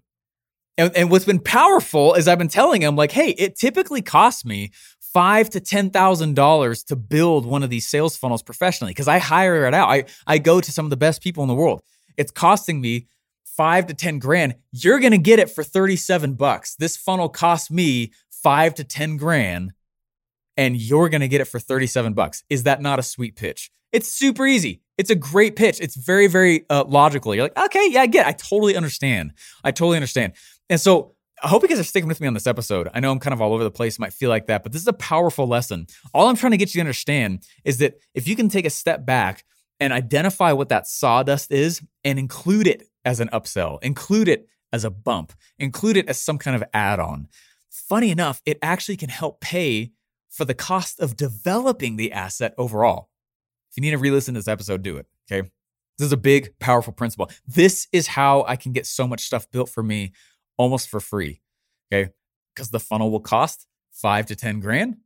And, 0.78 0.96
and 0.96 1.10
what's 1.10 1.26
been 1.26 1.40
powerful 1.40 2.14
is 2.14 2.26
I've 2.26 2.38
been 2.38 2.48
telling 2.48 2.80
them, 2.80 2.96
like, 2.96 3.12
hey, 3.12 3.30
it 3.32 3.54
typically 3.54 4.00
costs 4.00 4.46
me 4.46 4.70
five 5.12 5.50
to 5.50 5.60
ten 5.60 5.90
thousand 5.90 6.34
dollars 6.34 6.82
to 6.84 6.96
build 6.96 7.46
one 7.46 7.62
of 7.62 7.70
these 7.70 7.88
sales 7.88 8.16
funnels 8.16 8.42
professionally 8.42 8.92
because 8.92 9.08
I 9.08 9.18
hire 9.18 9.66
it 9.66 9.74
out. 9.74 9.88
I 9.88 10.04
I 10.26 10.38
go 10.38 10.60
to 10.60 10.72
some 10.72 10.86
of 10.86 10.90
the 10.90 10.96
best 10.96 11.22
people 11.22 11.42
in 11.42 11.48
the 11.48 11.54
world. 11.54 11.82
It's 12.16 12.30
costing 12.30 12.80
me 12.80 13.06
five 13.44 13.86
to 13.86 13.94
ten 13.94 14.18
grand. 14.18 14.56
You're 14.72 15.00
gonna 15.00 15.18
get 15.18 15.38
it 15.38 15.50
for 15.50 15.64
37 15.64 16.34
bucks. 16.34 16.76
This 16.76 16.96
funnel 16.96 17.28
costs 17.28 17.70
me 17.70 18.12
five 18.30 18.74
to 18.74 18.84
ten 18.84 19.16
grand, 19.16 19.72
and 20.56 20.76
you're 20.76 21.08
gonna 21.08 21.28
get 21.28 21.40
it 21.40 21.46
for 21.46 21.58
37 21.58 22.14
bucks. 22.14 22.44
Is 22.48 22.62
that 22.64 22.80
not 22.80 22.98
a 22.98 23.02
sweet 23.02 23.36
pitch? 23.36 23.70
It's 23.92 24.10
super 24.10 24.46
easy. 24.46 24.82
It's 24.98 25.10
a 25.10 25.14
great 25.14 25.56
pitch. 25.56 25.80
It's 25.80 25.96
very, 25.96 26.26
very 26.26 26.64
uh, 26.70 26.84
logical. 26.86 27.34
You're 27.34 27.44
like, 27.44 27.58
okay, 27.58 27.88
yeah, 27.90 28.02
I 28.02 28.06
get 28.06 28.26
it. 28.26 28.28
I 28.28 28.32
totally 28.32 28.76
understand. 28.76 29.32
I 29.64 29.72
totally 29.72 29.96
understand. 29.96 30.34
And 30.68 30.80
so 30.80 31.14
I 31.42 31.48
hope 31.48 31.62
you 31.62 31.68
guys 31.68 31.80
are 31.80 31.84
sticking 31.84 32.08
with 32.08 32.20
me 32.20 32.26
on 32.26 32.34
this 32.34 32.46
episode. 32.46 32.88
I 32.92 33.00
know 33.00 33.10
I'm 33.10 33.18
kind 33.18 33.32
of 33.32 33.40
all 33.40 33.54
over 33.54 33.64
the 33.64 33.70
place, 33.70 33.98
might 33.98 34.12
feel 34.12 34.28
like 34.28 34.46
that, 34.46 34.62
but 34.62 34.72
this 34.72 34.82
is 34.82 34.88
a 34.88 34.92
powerful 34.92 35.46
lesson. 35.46 35.86
All 36.12 36.28
I'm 36.28 36.36
trying 36.36 36.52
to 36.52 36.58
get 36.58 36.74
you 36.74 36.80
to 36.80 36.82
understand 36.82 37.46
is 37.64 37.78
that 37.78 37.94
if 38.14 38.28
you 38.28 38.36
can 38.36 38.48
take 38.48 38.66
a 38.66 38.70
step 38.70 39.06
back 39.06 39.44
and 39.78 39.92
identify 39.92 40.52
what 40.52 40.68
that 40.68 40.86
sawdust 40.86 41.50
is 41.50 41.80
and 42.04 42.18
include 42.18 42.66
it 42.66 42.88
as 43.04 43.20
an 43.20 43.28
upsell, 43.32 43.82
include 43.82 44.28
it 44.28 44.48
as 44.72 44.84
a 44.84 44.90
bump, 44.90 45.32
include 45.58 45.96
it 45.96 46.08
as 46.08 46.20
some 46.20 46.36
kind 46.36 46.54
of 46.54 46.64
add 46.74 47.00
on, 47.00 47.28
funny 47.70 48.10
enough, 48.10 48.42
it 48.44 48.58
actually 48.60 48.96
can 48.96 49.08
help 49.08 49.40
pay 49.40 49.92
for 50.28 50.44
the 50.44 50.54
cost 50.54 51.00
of 51.00 51.16
developing 51.16 51.96
the 51.96 52.12
asset 52.12 52.54
overall. 52.58 53.08
If 53.70 53.76
you 53.76 53.80
need 53.80 53.90
to 53.90 53.98
re 53.98 54.10
listen 54.10 54.34
to 54.34 54.38
this 54.40 54.48
episode, 54.48 54.82
do 54.82 54.96
it. 54.96 55.06
Okay. 55.30 55.48
This 55.98 56.06
is 56.06 56.12
a 56.12 56.18
big, 56.18 56.58
powerful 56.58 56.92
principle. 56.92 57.30
This 57.46 57.86
is 57.92 58.06
how 58.08 58.44
I 58.44 58.56
can 58.56 58.72
get 58.72 58.86
so 58.86 59.06
much 59.06 59.22
stuff 59.22 59.50
built 59.50 59.68
for 59.68 59.82
me 59.82 60.12
almost 60.60 60.90
for 60.90 61.00
free. 61.00 61.40
Okay. 61.90 62.12
Because 62.54 62.68
the 62.68 62.78
funnel 62.78 63.10
will 63.10 63.20
cost 63.20 63.66
five 63.90 64.26
to 64.26 64.36
10 64.36 64.60
grand. 64.60 64.98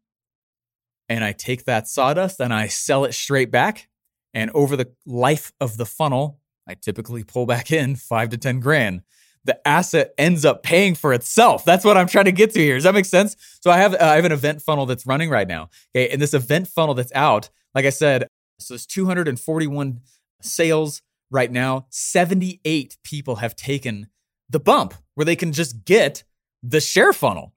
And 1.09 1.23
I 1.23 1.31
take 1.31 1.65
that 1.65 1.87
sawdust 1.87 2.41
and 2.41 2.53
I 2.53 2.67
sell 2.67 3.05
it 3.05 3.13
straight 3.15 3.53
back. 3.53 3.89
And 4.33 4.51
over 4.51 4.77
the 4.77 4.93
life 5.07 5.53
of 5.61 5.77
the 5.77 5.87
funnel, 5.87 6.41
I 6.67 6.75
typically 6.75 7.23
pull 7.23 7.47
back 7.47 7.71
in 7.71 7.95
five 7.95 8.31
to 8.31 8.37
10 8.37 8.59
grand. 8.59 9.03
The 9.45 9.67
asset 9.69 10.13
ends 10.19 10.45
up 10.45 10.65
paying 10.65 10.97
for 10.97 11.13
itself. 11.13 11.65
That's 11.65 11.85
what 11.85 11.97
I'm 11.97 12.09
trying 12.09 12.25
to 12.25 12.33
get 12.33 12.53
to 12.55 12.61
here. 12.61 12.75
Does 12.75 12.85
that 12.85 12.95
make 12.95 13.05
sense? 13.05 13.37
So 13.61 13.71
I 13.71 13.77
have 13.77 13.93
uh, 13.93 13.99
I 14.01 14.17
have 14.17 14.25
an 14.25 14.33
event 14.33 14.63
funnel 14.63 14.87
that's 14.87 15.07
running 15.07 15.29
right 15.29 15.47
now. 15.47 15.69
Okay, 15.95 16.09
and 16.09 16.21
this 16.21 16.33
event 16.33 16.67
funnel 16.67 16.95
that's 16.95 17.13
out, 17.15 17.51
like 17.75 17.85
I 17.85 17.91
said, 17.91 18.27
so 18.59 18.73
there's 18.73 18.87
241 18.87 20.01
sales 20.41 21.03
right 21.31 21.53
now. 21.53 21.87
78 21.91 22.97
people 23.05 23.37
have 23.37 23.55
taken 23.55 24.09
the 24.49 24.61
bump 24.61 24.95
where 25.15 25.25
they 25.25 25.37
can 25.37 25.53
just 25.53 25.85
get 25.85 26.25
the 26.63 26.81
share 26.81 27.13
funnel 27.13 27.55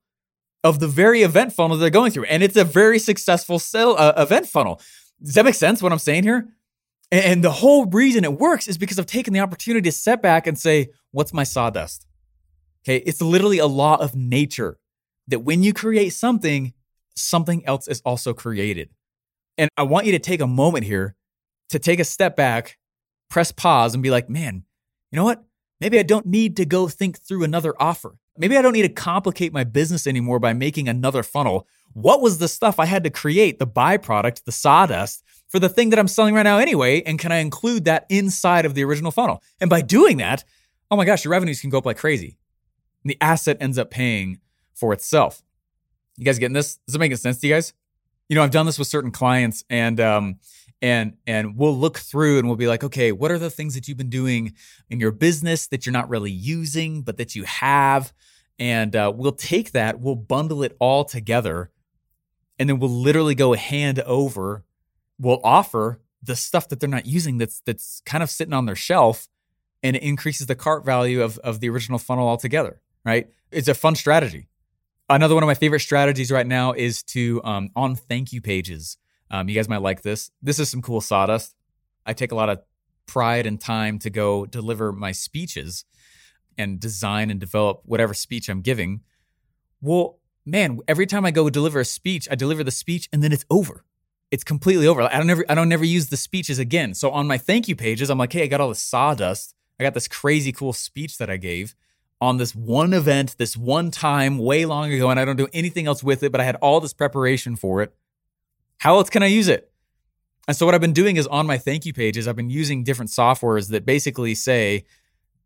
of 0.64 0.80
the 0.80 0.88
very 0.88 1.22
event 1.22 1.54
funnel 1.54 1.78
they're 1.78 1.90
going 1.90 2.12
through. 2.12 2.26
And 2.26 2.44
it's 2.44 2.58
a 2.58 2.64
very 2.64 3.00
successful 3.00 3.60
sale, 3.60 3.96
uh, 3.98 4.14
event 4.18 4.48
funnel. 4.48 4.82
Does 5.22 5.36
that 5.36 5.46
make 5.46 5.56
sense 5.56 5.82
what 5.82 5.92
I'm 5.92 6.00
saying 6.00 6.24
here? 6.24 6.50
And, 7.12 7.26
and 7.26 7.44
the 7.44 7.52
whole 7.52 7.86
reason 7.86 8.24
it 8.24 8.34
works 8.34 8.68
is 8.68 8.78
because 8.78 9.00
I've 9.00 9.06
taken 9.06 9.34
the 9.34 9.40
opportunity 9.40 9.90
to 9.90 9.92
step 9.92 10.22
back 10.22 10.48
and 10.48 10.58
say, 10.58 10.90
what's 11.12 11.34
my 11.34 11.44
sawdust? 11.44 12.06
Okay. 12.84 12.98
It's 12.98 13.22
literally 13.22 13.60
a 13.60 13.68
law 13.68 13.96
of 13.96 14.16
nature 14.16 14.78
that 15.28 15.40
when 15.40 15.64
you 15.64 15.74
create 15.74 16.10
something, 16.10 16.74
something 17.16 17.66
else 17.66 17.88
is 17.88 18.02
also 18.06 18.34
created. 18.34 18.90
And 19.58 19.70
I 19.78 19.84
want 19.84 20.06
you 20.06 20.12
to 20.14 20.20
take 20.20 20.42
a 20.42 20.48
moment 20.48 20.86
here 20.86 21.16
to 21.70 21.80
take 21.80 22.00
a 22.00 22.04
step 22.04 22.36
back, 22.36 22.78
press 23.30 23.52
pause, 23.52 23.94
and 23.94 24.04
be 24.04 24.10
like, 24.10 24.30
man, 24.30 24.64
you 25.12 25.18
know 25.18 25.24
what? 25.24 25.44
Maybe 25.80 26.00
I 26.00 26.04
don't 26.04 26.26
need 26.26 26.58
to 26.58 26.66
go 26.66 26.88
think 26.88 27.20
through 27.20 27.44
another 27.44 27.74
offer. 27.80 28.18
Maybe 28.38 28.58
I 28.58 28.62
don't 28.62 28.74
need 28.74 28.84
to 28.84 28.90
complicate 28.90 29.54
my 29.54 29.64
business 29.64 30.08
anymore 30.08 30.40
by 30.40 30.54
making 30.54 30.88
another 30.88 31.24
funnel. 31.24 31.68
What 31.94 32.22
was 32.22 32.38
the 32.38 32.48
stuff 32.48 32.80
I 32.80 32.86
had 32.86 33.04
to 33.04 33.10
create, 33.10 33.60
the 33.60 33.68
byproduct, 33.68 34.44
the 34.44 34.52
sawdust 34.52 35.24
for 35.50 35.60
the 35.60 35.70
thing 35.70 35.90
that 35.90 36.00
I'm 36.00 36.08
selling 36.08 36.36
right 36.36 36.44
now 36.44 36.58
anyway? 36.58 37.02
And 37.02 37.18
can 37.18 37.32
I 37.32 37.38
include 37.38 37.86
that 37.86 38.06
inside 38.10 38.66
of 38.66 38.76
the 38.76 38.84
original 38.84 39.12
funnel? 39.12 39.42
And 39.60 39.70
by 39.70 39.82
doing 39.82 40.18
that, 40.18 40.44
oh 40.92 40.96
my 40.96 41.06
gosh, 41.06 41.24
your 41.24 41.32
revenues 41.32 41.62
can 41.62 41.70
go 41.70 41.80
up 41.80 41.86
like 41.86 41.98
crazy. 41.98 42.38
And 43.04 43.10
the 43.10 43.18
asset 43.22 43.58
ends 43.60 43.78
up 43.78 43.90
paying 43.90 44.40
for 44.74 44.94
itself. 44.94 45.42
You 46.18 46.26
guys 46.26 46.40
getting 46.40 46.54
this? 46.54 46.80
Is 46.88 46.96
it 46.96 47.00
making 47.00 47.18
sense 47.18 47.40
to 47.40 47.48
you 47.48 47.54
guys? 47.54 47.74
You 48.30 48.36
know, 48.36 48.44
I've 48.44 48.52
done 48.52 48.66
this 48.66 48.78
with 48.78 48.88
certain 48.88 49.12
clients 49.12 49.64
and 49.70 50.00
um, 50.00 50.40
and 50.82 51.14
and 51.26 51.58
we'll 51.58 51.76
look 51.76 51.98
through 51.98 52.38
and 52.38 52.48
we'll 52.48 52.58
be 52.58 52.68
like 52.68 52.84
okay 52.84 53.12
what 53.12 53.32
are 53.32 53.40
the 53.40 53.50
things 53.50 53.74
that 53.74 53.88
you've 53.88 53.98
been 53.98 54.10
doing 54.10 54.54
in 54.90 55.00
your 55.00 55.12
business 55.12 55.68
that 55.68 55.86
you're 55.86 55.94
not 55.94 56.10
really 56.10 56.32
using 56.32 57.02
but 57.02 57.18
that 57.18 57.36
you 57.36 57.44
have? 57.44 58.14
And 58.60 58.96
uh, 58.96 59.14
we'll 59.16 59.34
take 59.34 59.72
that 59.72 60.00
we'll 60.00 60.16
bundle 60.16 60.64
it 60.64 60.76
all 60.80 61.04
together 61.06 61.72
and 62.60 62.68
then 62.68 62.80
we'll 62.80 62.90
literally 62.90 63.36
go 63.36 63.54
hand 63.54 64.00
over 64.02 64.64
we'll 65.20 65.42
offer 65.44 66.02
the 66.22 66.36
stuff 66.36 66.68
that 66.70 66.80
they're 66.80 66.90
not 66.90 67.06
using 67.06 67.38
that's 67.38 67.62
that's 67.66 68.02
kind 68.06 68.24
of 68.24 68.30
sitting 68.30 68.54
on 68.54 68.66
their 68.66 68.76
shelf 68.76 69.28
and 69.84 69.96
it 69.96 70.04
increases 70.04 70.48
the 70.48 70.56
cart 70.56 70.84
value 70.84 71.22
of, 71.22 71.38
of 71.40 71.60
the 71.60 71.70
original 71.70 72.00
funnel 72.00 72.28
altogether 72.28 72.82
right? 73.08 73.30
It's 73.52 73.70
a 73.70 73.74
fun 73.74 73.96
strategy. 73.96 74.50
Another 75.10 75.34
one 75.34 75.42
of 75.42 75.48
my 75.48 75.54
favorite 75.54 75.80
strategies 75.80 76.30
right 76.30 76.46
now 76.46 76.74
is 76.74 77.02
to 77.04 77.42
um, 77.46 77.70
on 77.74 77.96
thank 77.96 78.34
you 78.34 78.42
pages 78.42 78.98
um, 79.30 79.50
you 79.50 79.56
guys 79.56 79.70
might 79.70 79.82
like 79.82 80.02
this. 80.02 80.32
This 80.42 80.60
is 80.60 80.70
some 80.70 80.82
cool 80.82 81.02
sawdust. 81.02 81.56
I 82.06 82.14
take 82.14 82.32
a 82.32 82.36
lot 82.36 82.50
of 82.50 82.62
pride 83.06 83.46
and 83.46 83.60
time 83.60 84.00
to 84.00 84.10
go 84.10 84.46
deliver 84.46 84.92
my 84.92 85.12
speeches 85.12 85.86
and 86.58 86.80
design 86.80 87.30
and 87.30 87.40
develop 87.40 87.82
whatever 87.86 88.14
speech 88.14 88.50
I'm 88.50 88.62
giving. 88.62 89.02
Well, 89.82 90.20
man, 90.46 90.80
every 90.88 91.06
time 91.06 91.26
I 91.26 91.32
go 91.32 91.50
deliver 91.50 91.80
a 91.80 91.86
speech, 91.86 92.28
I 92.32 92.36
deliver 92.36 92.64
the 92.64 92.72
speech 92.72 93.10
and 93.12 93.24
then 93.24 93.32
it's 93.32 93.46
over. 93.50 93.84
It's 94.32 94.44
completely 94.44 94.88
over. 94.88 95.02
I 95.04 95.18
don't 95.18 95.28
never 95.28 95.46
I 95.48 95.56
don't 95.56 95.70
never 95.70 95.86
use 95.86 96.08
the 96.08 96.18
speeches 96.18 96.60
again. 96.60 96.94
So 96.94 97.12
on 97.12 97.28
my 97.28 97.38
thank 97.38 97.68
you 97.68 97.76
pages, 97.76 98.10
I'm 98.10 98.18
like, 98.18 98.34
hey, 98.34 98.44
I 98.44 98.48
got 98.48 98.60
all 98.60 98.70
this 98.70 98.82
sawdust. 98.82 99.56
I 99.80 99.84
got 99.84 99.94
this 99.94 100.08
crazy 100.08 100.52
cool 100.52 100.74
speech 100.74 101.18
that 101.18 101.30
I 101.30 101.38
gave 101.38 101.76
on 102.20 102.38
this 102.38 102.56
one 102.56 102.94
event, 102.94 103.36
this 103.38 103.56
one 103.56 103.92
time 103.92 104.38
way 104.38 104.66
long 104.66 104.92
ago, 104.92 105.10
and 105.10 105.20
I 105.20 105.26
don't 105.26 105.36
do 105.36 105.48
anything 105.54 105.88
else 105.88 106.04
with 106.04 106.24
it, 106.24 106.32
but 106.32 106.42
I 106.42 106.46
had 106.46 106.56
all 106.58 106.80
this 106.80 106.94
preparation 106.94 107.56
for 107.56 107.82
it. 107.82 107.94
How 108.78 108.98
else 108.98 109.10
can 109.10 109.24
I 109.24 109.28
use 109.28 109.48
it? 109.48 109.72
And 110.48 110.56
so 110.56 110.66
what 110.66 110.74
I've 110.74 110.82
been 110.82 110.94
doing 110.94 111.18
is 111.18 111.28
on 111.28 111.46
my 111.46 111.58
thank 111.58 111.86
you 111.86 111.94
pages, 111.94 112.28
I've 112.28 112.36
been 112.36 112.50
using 112.50 112.84
different 112.84 113.12
softwares 113.12 113.70
that 113.70 113.86
basically 113.86 114.34
say, 114.34 114.86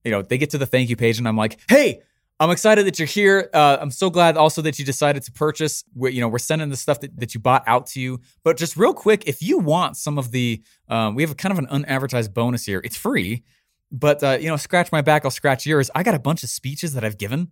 you 0.04 0.12
know, 0.12 0.22
they 0.22 0.38
get 0.38 0.52
to 0.52 0.58
the 0.58 0.66
thank 0.66 0.90
you 0.90 0.96
page 0.96 1.18
and 1.18 1.28
I'm 1.28 1.38
like, 1.38 1.60
hey, 1.68 2.02
I'm 2.40 2.50
excited 2.50 2.86
that 2.88 2.98
you're 2.98 3.08
here. 3.08 3.50
Uh, 3.54 3.78
I'm 3.80 3.92
so 3.92 4.10
glad 4.10 4.36
also 4.36 4.62
that 4.64 4.80
you 4.80 4.86
decided 4.86 5.24
to 5.24 5.32
purchase. 5.32 5.84
We're, 5.94 6.10
you 6.10 6.22
know, 6.22 6.28
we're 6.28 6.40
sending 6.40 6.70
the 6.70 6.76
stuff 6.76 7.00
that, 7.02 7.20
that 7.20 7.34
you 7.34 7.40
bought 7.40 7.64
out 7.68 7.88
to 7.88 8.02
you. 8.02 8.20
But 8.44 8.58
just 8.58 8.78
real 8.78 8.94
quick, 8.94 9.28
if 9.28 9.42
you 9.42 9.60
want 9.60 9.98
some 9.98 10.18
of 10.18 10.32
the, 10.32 10.62
um, 10.88 11.16
we 11.16 11.24
have 11.24 11.32
a 11.32 11.36
kind 11.36 11.52
of 11.52 11.60
an 11.60 11.68
unadvertised 11.68 12.34
bonus 12.34 12.66
here. 12.66 12.82
It's 12.84 12.98
free, 12.98 13.44
but 13.92 14.24
uh, 14.24 14.38
you 14.40 14.48
know, 14.48 14.58
scratch 14.58 14.92
my 14.92 15.02
back, 15.02 15.24
I'll 15.24 15.32
scratch 15.32 15.66
yours. 15.66 15.92
I 15.94 16.04
got 16.04 16.16
a 16.16 16.20
bunch 16.20 16.44
of 16.44 16.50
speeches 16.50 16.94
that 16.94 17.04
I've 17.04 17.18
given 17.18 17.52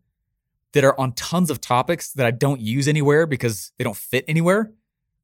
that 0.73 0.83
are 0.83 0.99
on 0.99 1.13
tons 1.13 1.49
of 1.49 1.61
topics 1.61 2.13
that 2.13 2.25
I 2.25 2.31
don't 2.31 2.61
use 2.61 2.87
anywhere 2.87 3.25
because 3.25 3.71
they 3.77 3.83
don't 3.83 3.97
fit 3.97 4.25
anywhere 4.27 4.71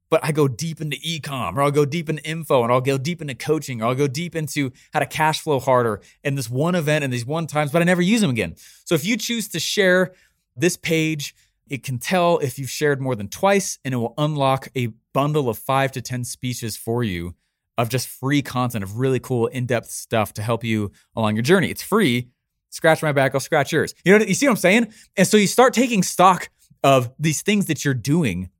but 0.08 0.24
I 0.24 0.32
go 0.32 0.48
deep 0.48 0.80
into 0.80 0.96
ecom, 0.98 1.56
or 1.56 1.62
I'll 1.62 1.70
go 1.70 1.84
deep 1.84 2.08
into 2.08 2.22
info, 2.24 2.62
and 2.62 2.72
I'll 2.72 2.80
go 2.80 2.98
deep 2.98 3.20
into 3.20 3.34
coaching, 3.34 3.82
or 3.82 3.86
I'll 3.86 3.94
go 3.94 4.06
deep 4.06 4.36
into 4.36 4.72
how 4.92 5.00
to 5.00 5.06
cash 5.06 5.40
flow 5.40 5.58
harder 5.58 6.00
in 6.22 6.34
this 6.34 6.48
one 6.48 6.74
event 6.74 7.04
and 7.04 7.12
these 7.12 7.26
one 7.26 7.46
times, 7.46 7.72
but 7.72 7.82
I 7.82 7.84
never 7.84 8.02
use 8.02 8.20
them 8.20 8.30
again. 8.30 8.54
So 8.84 8.94
if 8.94 9.04
you 9.04 9.16
choose 9.16 9.48
to 9.48 9.60
share 9.60 10.12
this 10.56 10.76
page, 10.76 11.34
it 11.68 11.82
can 11.82 11.98
tell 11.98 12.38
if 12.38 12.58
you've 12.58 12.70
shared 12.70 13.00
more 13.00 13.16
than 13.16 13.28
twice, 13.28 13.78
and 13.84 13.92
it 13.92 13.96
will 13.96 14.14
unlock 14.18 14.68
a 14.76 14.88
bundle 15.12 15.48
of 15.48 15.58
five 15.58 15.92
to 15.92 16.00
10 16.00 16.24
speeches 16.24 16.76
for 16.76 17.02
you 17.02 17.34
of 17.78 17.88
just 17.88 18.08
free 18.08 18.42
content 18.42 18.82
of 18.82 18.98
really 18.98 19.20
cool, 19.20 19.48
in 19.48 19.66
depth 19.66 19.90
stuff 19.90 20.32
to 20.34 20.42
help 20.42 20.64
you 20.64 20.92
along 21.14 21.36
your 21.36 21.42
journey. 21.42 21.70
It's 21.70 21.82
free. 21.82 22.30
Scratch 22.70 23.02
my 23.02 23.12
back, 23.12 23.34
I'll 23.34 23.40
scratch 23.40 23.72
yours. 23.72 23.94
You 24.04 24.18
know, 24.18 24.24
you 24.24 24.34
see 24.34 24.46
what 24.46 24.52
I'm 24.52 24.56
saying? 24.56 24.92
And 25.16 25.26
so 25.26 25.36
you 25.36 25.46
start 25.46 25.74
taking 25.74 26.02
stock 26.02 26.48
of 26.82 27.10
these 27.18 27.42
things 27.42 27.66
that 27.66 27.84
you're 27.84 27.94
doing 27.94 28.50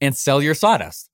and 0.00 0.16
sell 0.16 0.42
your 0.42 0.54
sawdust. 0.54 1.10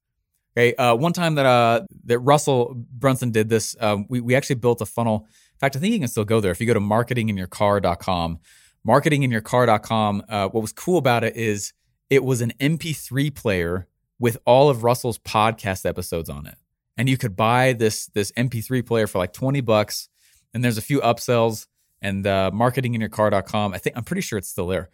Okay. 0.56 0.74
Uh, 0.76 0.94
one 0.94 1.12
time 1.12 1.34
that 1.34 1.46
uh, 1.46 1.82
that 2.04 2.20
Russell 2.20 2.74
Brunson 2.76 3.32
did 3.32 3.48
this, 3.48 3.74
um, 3.80 4.06
we, 4.08 4.20
we 4.20 4.34
actually 4.34 4.56
built 4.56 4.80
a 4.80 4.86
funnel. 4.86 5.26
In 5.54 5.58
fact, 5.58 5.76
I 5.76 5.80
think 5.80 5.92
you 5.92 5.98
can 5.98 6.08
still 6.08 6.24
go 6.24 6.40
there. 6.40 6.52
If 6.52 6.60
you 6.60 6.66
go 6.66 6.74
to 6.74 6.80
marketinginyourcar.com, 6.80 8.38
marketinginyourcar.com, 8.86 10.22
uh, 10.28 10.48
what 10.48 10.60
was 10.60 10.72
cool 10.72 10.98
about 10.98 11.24
it 11.24 11.36
is 11.36 11.72
it 12.10 12.22
was 12.22 12.40
an 12.40 12.52
MP3 12.60 13.34
player 13.34 13.88
with 14.18 14.38
all 14.46 14.68
of 14.68 14.84
Russell's 14.84 15.18
podcast 15.18 15.86
episodes 15.86 16.30
on 16.30 16.46
it. 16.46 16.56
And 16.96 17.08
you 17.08 17.16
could 17.16 17.34
buy 17.34 17.72
this 17.72 18.06
this 18.06 18.30
MP3 18.32 18.86
player 18.86 19.06
for 19.08 19.18
like 19.18 19.32
20 19.32 19.60
bucks. 19.60 20.08
And 20.52 20.62
there's 20.62 20.78
a 20.78 20.82
few 20.82 21.00
upsells 21.00 21.66
and 22.00 22.24
uh, 22.26 22.52
marketinginyourcar.com. 22.54 23.74
I 23.74 23.78
think 23.78 23.96
I'm 23.96 24.04
pretty 24.04 24.22
sure 24.22 24.38
it's 24.38 24.48
still 24.48 24.68
there. 24.68 24.90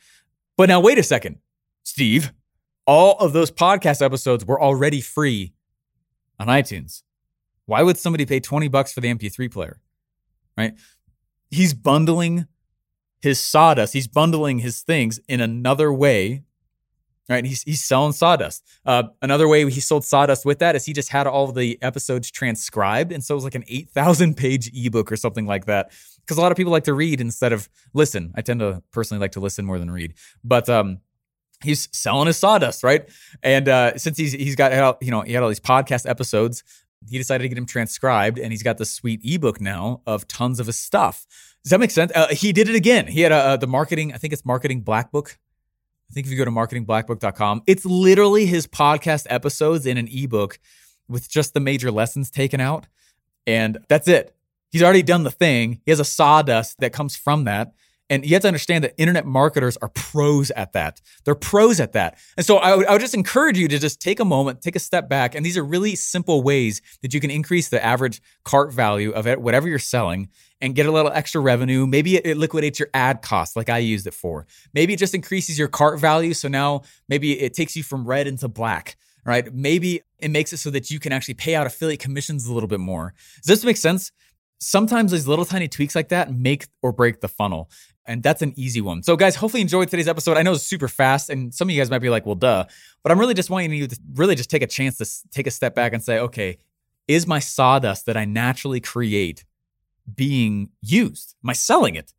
But 0.56 0.70
now 0.70 0.80
wait 0.80 0.98
a 0.98 1.02
second, 1.02 1.38
Steve 1.82 2.32
all 2.90 3.16
of 3.18 3.32
those 3.32 3.52
podcast 3.52 4.04
episodes 4.04 4.44
were 4.44 4.60
already 4.60 5.00
free 5.00 5.52
on 6.40 6.48
iTunes. 6.48 7.04
Why 7.66 7.84
would 7.84 7.96
somebody 7.96 8.26
pay 8.26 8.40
20 8.40 8.66
bucks 8.66 8.92
for 8.92 9.00
the 9.00 9.06
MP3 9.06 9.48
player? 9.48 9.80
Right? 10.58 10.74
He's 11.52 11.72
bundling 11.72 12.48
his 13.20 13.38
sawdust, 13.38 13.92
he's 13.92 14.08
bundling 14.08 14.58
his 14.58 14.80
things 14.80 15.20
in 15.28 15.40
another 15.40 15.92
way. 15.92 16.42
Right? 17.28 17.44
He's, 17.44 17.62
he's 17.62 17.84
selling 17.84 18.10
sawdust. 18.10 18.66
Uh, 18.84 19.04
another 19.22 19.46
way 19.46 19.70
he 19.70 19.78
sold 19.78 20.04
sawdust 20.04 20.44
with 20.44 20.58
that 20.58 20.74
is 20.74 20.84
he 20.84 20.92
just 20.92 21.10
had 21.10 21.28
all 21.28 21.52
the 21.52 21.80
episodes 21.80 22.28
transcribed. 22.28 23.12
And 23.12 23.22
so 23.22 23.34
it 23.34 23.36
was 23.36 23.44
like 23.44 23.54
an 23.54 23.62
8,000 23.68 24.36
page 24.36 24.68
ebook 24.74 25.12
or 25.12 25.16
something 25.16 25.46
like 25.46 25.66
that. 25.66 25.92
Because 26.22 26.38
a 26.38 26.40
lot 26.40 26.50
of 26.50 26.56
people 26.56 26.72
like 26.72 26.84
to 26.84 26.94
read 26.94 27.20
instead 27.20 27.52
of 27.52 27.68
listen. 27.94 28.32
I 28.34 28.42
tend 28.42 28.58
to 28.58 28.82
personally 28.90 29.20
like 29.20 29.30
to 29.32 29.40
listen 29.40 29.64
more 29.64 29.78
than 29.78 29.92
read. 29.92 30.14
But 30.42 30.68
um, 30.68 30.98
he's 31.62 31.88
selling 31.92 32.26
his 32.26 32.36
sawdust, 32.36 32.82
right? 32.82 33.08
And 33.42 33.68
uh, 33.68 33.98
since 33.98 34.16
he's 34.16 34.32
he's 34.32 34.56
got 34.56 35.00
you 35.02 35.10
know 35.10 35.22
he 35.22 35.32
had 35.32 35.42
all 35.42 35.48
these 35.48 35.60
podcast 35.60 36.08
episodes, 36.08 36.62
he 37.08 37.18
decided 37.18 37.42
to 37.42 37.48
get 37.48 37.58
him 37.58 37.66
transcribed, 37.66 38.38
and 38.38 38.52
he's 38.52 38.62
got 38.62 38.78
this 38.78 38.92
sweet 38.92 39.20
ebook 39.24 39.60
now 39.60 40.02
of 40.06 40.28
tons 40.28 40.60
of 40.60 40.66
his 40.66 40.78
stuff. 40.78 41.26
Does 41.62 41.70
that 41.70 41.80
make 41.80 41.90
sense? 41.90 42.12
Uh, 42.14 42.28
he 42.28 42.52
did 42.52 42.68
it 42.68 42.74
again. 42.74 43.06
He 43.06 43.20
had 43.20 43.60
the 43.60 43.66
marketing, 43.66 44.14
I 44.14 44.16
think 44.16 44.32
it's 44.32 44.44
Marketing 44.46 44.80
Black 44.80 45.12
Book. 45.12 45.38
I 46.10 46.12
think 46.12 46.26
if 46.26 46.32
you 46.32 46.38
go 46.38 46.44
to 46.44 46.50
marketingblackbook.com, 46.50 47.62
it's 47.66 47.84
literally 47.84 48.46
his 48.46 48.66
podcast 48.66 49.26
episodes 49.30 49.86
in 49.86 49.96
an 49.96 50.08
ebook 50.10 50.58
with 51.08 51.30
just 51.30 51.54
the 51.54 51.60
major 51.60 51.90
lessons 51.90 52.30
taken 52.30 52.60
out. 52.60 52.86
And 53.46 53.78
that's 53.88 54.08
it. 54.08 54.34
He's 54.70 54.82
already 54.82 55.02
done 55.02 55.22
the 55.22 55.30
thing. 55.30 55.80
He 55.84 55.90
has 55.90 56.00
a 56.00 56.04
sawdust 56.04 56.80
that 56.80 56.92
comes 56.92 57.14
from 57.14 57.44
that. 57.44 57.72
And 58.10 58.26
you 58.26 58.34
have 58.34 58.42
to 58.42 58.48
understand 58.48 58.84
that 58.84 58.94
internet 58.98 59.24
marketers 59.24 59.78
are 59.78 59.88
pros 59.88 60.50
at 60.50 60.74
that. 60.74 61.00
They're 61.24 61.34
pros 61.34 61.80
at 61.80 61.92
that. 61.92 62.18
And 62.36 62.44
so 62.44 62.56
I 62.56 62.76
would, 62.76 62.86
I 62.86 62.92
would 62.92 63.00
just 63.00 63.14
encourage 63.14 63.56
you 63.56 63.68
to 63.68 63.78
just 63.78 64.00
take 64.00 64.20
a 64.20 64.24
moment, 64.24 64.60
take 64.60 64.76
a 64.76 64.80
step 64.80 65.08
back. 65.08 65.34
And 65.34 65.46
these 65.46 65.56
are 65.56 65.64
really 65.64 65.94
simple 65.94 66.42
ways 66.42 66.82
that 67.00 67.14
you 67.14 67.20
can 67.20 67.30
increase 67.30 67.68
the 67.68 67.82
average 67.82 68.20
cart 68.44 68.72
value 68.72 69.12
of 69.12 69.26
it, 69.26 69.40
whatever 69.40 69.68
you're 69.68 69.78
selling 69.78 70.28
and 70.60 70.74
get 70.74 70.84
a 70.84 70.92
little 70.92 71.10
extra 71.12 71.40
revenue. 71.40 71.86
Maybe 71.86 72.16
it, 72.16 72.36
liquidates 72.36 72.78
your 72.78 72.88
ad 72.92 73.22
costs 73.22 73.56
like 73.56 73.70
I 73.70 73.78
used 73.78 74.06
it 74.06 74.14
for. 74.14 74.46
Maybe 74.74 74.92
it 74.92 74.98
just 74.98 75.14
increases 75.14 75.58
your 75.58 75.68
cart 75.68 75.98
value. 75.98 76.34
So 76.34 76.48
now 76.48 76.82
maybe 77.08 77.40
it 77.40 77.54
takes 77.54 77.76
you 77.76 77.82
from 77.82 78.04
red 78.04 78.26
into 78.26 78.48
black 78.48 78.96
right? 79.24 79.52
Maybe 79.52 80.00
it 80.18 80.30
makes 80.30 80.52
it 80.52 80.58
so 80.58 80.70
that 80.70 80.90
you 80.90 80.98
can 80.98 81.12
actually 81.12 81.34
pay 81.34 81.54
out 81.54 81.66
affiliate 81.66 82.00
commissions 82.00 82.46
a 82.46 82.52
little 82.52 82.68
bit 82.68 82.80
more. 82.80 83.14
Does 83.36 83.46
this 83.46 83.64
make 83.64 83.76
sense? 83.76 84.12
Sometimes 84.60 85.12
these 85.12 85.26
little 85.26 85.46
tiny 85.46 85.68
tweaks 85.68 85.94
like 85.94 86.10
that 86.10 86.32
make 86.32 86.66
or 86.82 86.92
break 86.92 87.20
the 87.20 87.28
funnel. 87.28 87.70
And 88.06 88.22
that's 88.22 88.42
an 88.42 88.54
easy 88.56 88.80
one. 88.80 89.02
So, 89.02 89.16
guys, 89.16 89.36
hopefully 89.36 89.60
you 89.60 89.64
enjoyed 89.64 89.88
today's 89.88 90.08
episode. 90.08 90.36
I 90.36 90.42
know 90.42 90.52
it's 90.52 90.64
super 90.64 90.88
fast, 90.88 91.30
and 91.30 91.54
some 91.54 91.68
of 91.68 91.74
you 91.74 91.80
guys 91.80 91.90
might 91.90 91.98
be 92.00 92.10
like, 92.10 92.26
well, 92.26 92.34
duh. 92.34 92.64
But 93.02 93.12
I'm 93.12 93.18
really 93.18 93.34
just 93.34 93.50
wanting 93.50 93.72
you 93.72 93.86
to 93.86 94.00
really 94.14 94.34
just 94.34 94.50
take 94.50 94.62
a 94.62 94.66
chance 94.66 94.96
to 94.98 95.30
take 95.30 95.46
a 95.46 95.50
step 95.50 95.74
back 95.74 95.92
and 95.92 96.02
say, 96.02 96.18
okay, 96.18 96.58
is 97.06 97.26
my 97.26 97.38
sawdust 97.38 98.06
that 98.06 98.16
I 98.16 98.24
naturally 98.24 98.80
create 98.80 99.44
being 100.14 100.70
used? 100.80 101.34
Am 101.44 101.50
I 101.50 101.52
selling 101.52 101.94
it? 101.94 102.12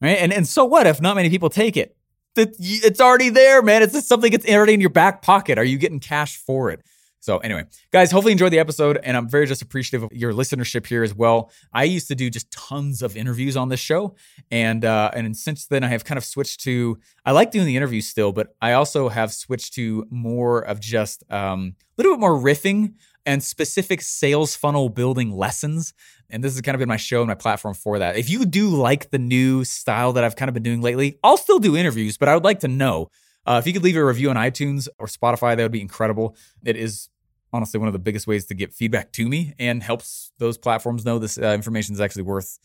Right. 0.00 0.18
And, 0.18 0.32
and 0.32 0.46
so 0.46 0.64
what 0.64 0.86
if 0.86 1.00
not 1.00 1.16
many 1.16 1.30
people 1.30 1.48
take 1.48 1.76
it? 1.76 1.96
It's 2.36 3.00
already 3.00 3.28
there, 3.28 3.62
man. 3.62 3.82
It's 3.82 3.92
just 3.92 4.08
something 4.08 4.32
that's 4.32 4.48
already 4.48 4.74
in 4.74 4.80
your 4.80 4.90
back 4.90 5.22
pocket. 5.22 5.56
Are 5.56 5.64
you 5.64 5.78
getting 5.78 6.00
cash 6.00 6.36
for 6.36 6.70
it? 6.70 6.82
So 7.24 7.38
anyway, 7.38 7.64
guys, 7.90 8.10
hopefully 8.10 8.32
enjoyed 8.32 8.52
the 8.52 8.58
episode, 8.58 9.00
and 9.02 9.16
I'm 9.16 9.26
very 9.26 9.46
just 9.46 9.62
appreciative 9.62 10.02
of 10.02 10.12
your 10.12 10.34
listenership 10.34 10.86
here 10.86 11.02
as 11.02 11.14
well. 11.14 11.50
I 11.72 11.84
used 11.84 12.06
to 12.08 12.14
do 12.14 12.28
just 12.28 12.50
tons 12.50 13.00
of 13.00 13.16
interviews 13.16 13.56
on 13.56 13.70
this 13.70 13.80
show, 13.80 14.14
and 14.50 14.84
uh, 14.84 15.10
and 15.14 15.34
since 15.34 15.64
then 15.64 15.84
I 15.84 15.88
have 15.88 16.04
kind 16.04 16.18
of 16.18 16.24
switched 16.26 16.60
to 16.64 16.98
I 17.24 17.32
like 17.32 17.50
doing 17.50 17.64
the 17.64 17.78
interviews 17.78 18.06
still, 18.06 18.32
but 18.32 18.54
I 18.60 18.74
also 18.74 19.08
have 19.08 19.32
switched 19.32 19.72
to 19.76 20.06
more 20.10 20.58
of 20.58 20.80
just 20.80 21.24
um, 21.32 21.76
a 21.78 22.02
little 22.02 22.14
bit 22.14 22.20
more 22.20 22.38
riffing 22.38 22.92
and 23.24 23.42
specific 23.42 24.02
sales 24.02 24.54
funnel 24.54 24.90
building 24.90 25.32
lessons. 25.32 25.94
And 26.28 26.44
this 26.44 26.52
has 26.52 26.60
kind 26.60 26.74
of 26.74 26.78
been 26.78 26.90
my 26.90 26.98
show 26.98 27.22
and 27.22 27.28
my 27.28 27.34
platform 27.34 27.72
for 27.72 28.00
that. 28.00 28.18
If 28.18 28.28
you 28.28 28.44
do 28.44 28.68
like 28.68 29.12
the 29.12 29.18
new 29.18 29.64
style 29.64 30.12
that 30.12 30.24
I've 30.24 30.36
kind 30.36 30.50
of 30.50 30.52
been 30.52 30.62
doing 30.62 30.82
lately, 30.82 31.18
I'll 31.24 31.38
still 31.38 31.58
do 31.58 31.74
interviews, 31.74 32.18
but 32.18 32.28
I 32.28 32.34
would 32.34 32.44
like 32.44 32.60
to 32.60 32.68
know. 32.68 33.08
Uh, 33.46 33.58
if 33.62 33.66
you 33.66 33.74
could 33.74 33.84
leave 33.84 33.96
a 33.96 34.04
review 34.04 34.30
on 34.30 34.36
iTunes 34.36 34.88
or 34.98 35.06
Spotify, 35.06 35.56
that 35.56 35.62
would 35.62 35.72
be 35.72 35.82
incredible. 35.82 36.34
It 36.64 36.76
is 36.76 37.10
honestly 37.54 37.78
one 37.78 37.86
of 37.86 37.92
the 37.92 38.00
biggest 38.00 38.26
ways 38.26 38.44
to 38.46 38.54
get 38.54 38.74
feedback 38.74 39.12
to 39.12 39.28
me 39.28 39.54
and 39.58 39.82
helps 39.82 40.32
those 40.38 40.58
platforms 40.58 41.04
know 41.04 41.18
this 41.18 41.38
uh, 41.38 41.52
information 41.52 41.94
is 41.94 42.00
actually 42.00 42.22
worth 42.22 42.58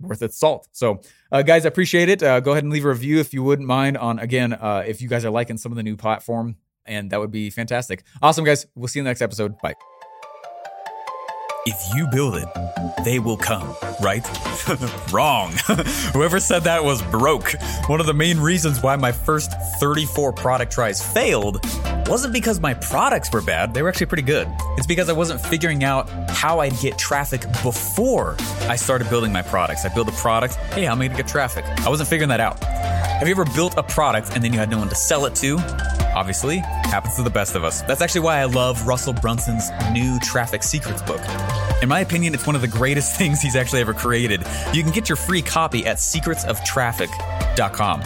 worth 0.00 0.20
its 0.20 0.36
salt. 0.36 0.68
So, 0.72 1.00
uh, 1.30 1.42
guys, 1.42 1.64
I 1.64 1.68
appreciate 1.68 2.08
it. 2.08 2.22
Uh, 2.22 2.40
go 2.40 2.50
ahead 2.50 2.64
and 2.64 2.72
leave 2.72 2.84
a 2.84 2.88
review 2.88 3.20
if 3.20 3.32
you 3.32 3.44
wouldn't 3.44 3.68
mind 3.68 3.96
on 3.96 4.18
again 4.18 4.52
uh, 4.52 4.82
if 4.86 5.00
you 5.00 5.08
guys 5.08 5.24
are 5.24 5.30
liking 5.30 5.56
some 5.56 5.70
of 5.70 5.76
the 5.76 5.82
new 5.84 5.96
platform, 5.96 6.56
and 6.84 7.10
that 7.10 7.20
would 7.20 7.30
be 7.30 7.50
fantastic. 7.50 8.02
Awesome, 8.20 8.44
guys. 8.44 8.66
We'll 8.74 8.88
see 8.88 8.98
you 8.98 9.02
in 9.02 9.04
the 9.04 9.10
next 9.10 9.22
episode. 9.22 9.54
Bye. 9.62 9.91
If 11.64 11.94
you 11.94 12.08
build 12.08 12.34
it, 12.34 12.48
they 13.04 13.20
will 13.20 13.36
come, 13.36 13.76
right? 14.00 14.26
Wrong. 15.12 15.52
Whoever 16.12 16.40
said 16.40 16.64
that 16.64 16.82
was 16.82 17.02
broke. 17.02 17.52
One 17.86 18.00
of 18.00 18.06
the 18.06 18.14
main 18.14 18.40
reasons 18.40 18.82
why 18.82 18.96
my 18.96 19.12
first 19.12 19.52
34 19.78 20.32
product 20.32 20.72
tries 20.72 21.00
failed 21.00 21.64
wasn't 22.08 22.32
because 22.32 22.58
my 22.58 22.74
products 22.74 23.32
were 23.32 23.42
bad, 23.42 23.74
they 23.74 23.82
were 23.82 23.88
actually 23.88 24.06
pretty 24.06 24.24
good. 24.24 24.48
It's 24.76 24.88
because 24.88 25.08
I 25.08 25.12
wasn't 25.12 25.40
figuring 25.40 25.84
out 25.84 26.10
how 26.30 26.58
I'd 26.58 26.76
get 26.80 26.98
traffic 26.98 27.42
before 27.62 28.34
I 28.62 28.74
started 28.74 29.08
building 29.08 29.32
my 29.32 29.42
products. 29.42 29.84
I 29.84 29.94
build 29.94 30.08
a 30.08 30.12
product, 30.12 30.56
hey, 30.74 30.84
how 30.84 30.92
am 30.92 31.00
I 31.00 31.06
gonna 31.06 31.16
get 31.16 31.28
traffic? 31.28 31.64
I 31.86 31.88
wasn't 31.88 32.08
figuring 32.08 32.30
that 32.30 32.40
out. 32.40 32.58
Have 32.64 33.28
you 33.28 33.34
ever 33.34 33.44
built 33.44 33.76
a 33.76 33.84
product 33.84 34.34
and 34.34 34.42
then 34.42 34.52
you 34.52 34.58
had 34.58 34.68
no 34.68 34.78
one 34.78 34.88
to 34.88 34.96
sell 34.96 35.26
it 35.26 35.36
to? 35.36 35.58
Obviously, 36.14 36.58
happens 36.58 37.16
to 37.16 37.22
the 37.22 37.30
best 37.30 37.54
of 37.54 37.64
us. 37.64 37.82
That's 37.82 38.00
actually 38.00 38.22
why 38.22 38.38
I 38.38 38.44
love 38.44 38.86
Russell 38.86 39.12
Brunson's 39.12 39.70
new 39.92 40.18
Traffic 40.20 40.62
Secrets 40.62 41.02
book. 41.02 41.20
In 41.82 41.88
my 41.88 42.00
opinion, 42.00 42.34
it's 42.34 42.46
one 42.46 42.54
of 42.54 42.62
the 42.62 42.68
greatest 42.68 43.16
things 43.18 43.40
he's 43.40 43.56
actually 43.56 43.80
ever 43.80 43.94
created. 43.94 44.42
You 44.72 44.82
can 44.82 44.92
get 44.92 45.08
your 45.08 45.16
free 45.16 45.42
copy 45.42 45.86
at 45.86 45.96
secretsoftraffic.com. 45.96 48.02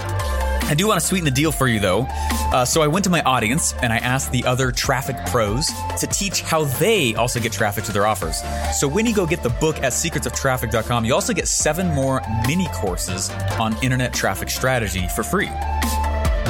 I 0.68 0.74
do 0.74 0.88
want 0.88 1.00
to 1.00 1.06
sweeten 1.06 1.24
the 1.24 1.30
deal 1.30 1.52
for 1.52 1.68
you 1.68 1.78
though. 1.78 2.08
Uh, 2.52 2.64
so 2.64 2.82
I 2.82 2.88
went 2.88 3.04
to 3.04 3.10
my 3.10 3.22
audience 3.22 3.72
and 3.82 3.92
I 3.92 3.98
asked 3.98 4.32
the 4.32 4.44
other 4.44 4.72
traffic 4.72 5.16
pros 5.26 5.70
to 6.00 6.08
teach 6.08 6.42
how 6.42 6.64
they 6.64 7.14
also 7.14 7.38
get 7.38 7.52
traffic 7.52 7.84
to 7.84 7.92
their 7.92 8.04
offers. 8.04 8.42
So 8.76 8.88
when 8.88 9.06
you 9.06 9.14
go 9.14 9.26
get 9.26 9.44
the 9.44 9.50
book 9.50 9.76
at 9.78 9.92
secretsoftraffic.com, 9.92 11.04
you 11.04 11.14
also 11.14 11.32
get 11.32 11.46
seven 11.46 11.94
more 11.94 12.20
mini 12.48 12.66
courses 12.72 13.30
on 13.60 13.80
internet 13.80 14.12
traffic 14.12 14.50
strategy 14.50 15.06
for 15.06 15.22
free. 15.22 15.50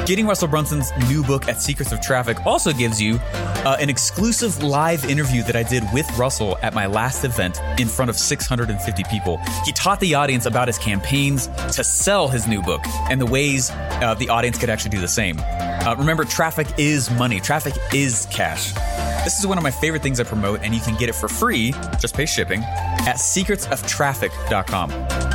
Getting 0.05 0.27
Russell 0.27 0.49
Brunson's 0.49 0.93
new 1.09 1.25
book 1.25 1.49
at 1.49 1.63
Secrets 1.63 1.91
of 1.91 2.01
Traffic 2.01 2.45
also 2.47 2.73
gives 2.73 3.01
you 3.01 3.19
uh, 3.25 3.77
an 3.81 3.89
exclusive 3.89 4.63
live 4.63 5.05
interview 5.05 5.43
that 5.45 5.57
I 5.57 5.63
did 5.63 5.83
with 5.93 6.07
Russell 6.19 6.59
at 6.63 6.75
my 6.75 6.87
last 6.87 7.25
event 7.25 7.61
in 7.79 7.89
front 7.89 8.09
of 8.09 8.17
650 8.17 9.05
people. 9.05 9.41
He 9.65 9.73
taught 9.73 9.99
the 10.01 10.15
audience 10.15 10.47
about 10.47 10.69
his 10.69 10.79
campaigns 10.79 11.49
to 11.73 11.83
sell 11.83 12.29
his 12.29 12.47
new 12.47 12.63
book 12.63 12.83
and 13.11 13.21
the 13.21 13.27
ways 13.27 13.71
uh, 13.71 14.15
the 14.19 14.29
audience 14.29 14.59
could 14.59 14.71
actually 14.71 14.91
do 14.91 15.01
the 15.01 15.09
same. 15.09 15.41
Uh, 15.41 15.95
remember, 15.99 16.25
traffic 16.25 16.69
is 16.79 17.11
money, 17.13 17.41
traffic 17.41 17.75
is 17.93 18.27
cash. 18.31 18.73
This 19.25 19.41
is 19.41 19.47
one 19.47 19.59
of 19.59 19.65
my 19.65 19.73
favorite 19.73 20.03
things 20.03 20.21
I 20.21 20.25
promote, 20.25 20.61
and 20.63 20.73
you 20.73 20.81
can 20.81 20.97
get 20.97 21.09
it 21.09 21.17
for 21.17 21.29
free, 21.29 21.73
just 21.99 22.15
pay 22.15 22.27
shipping, 22.27 22.63
at 22.63 23.17
secretsoftraffic.com. 23.17 25.26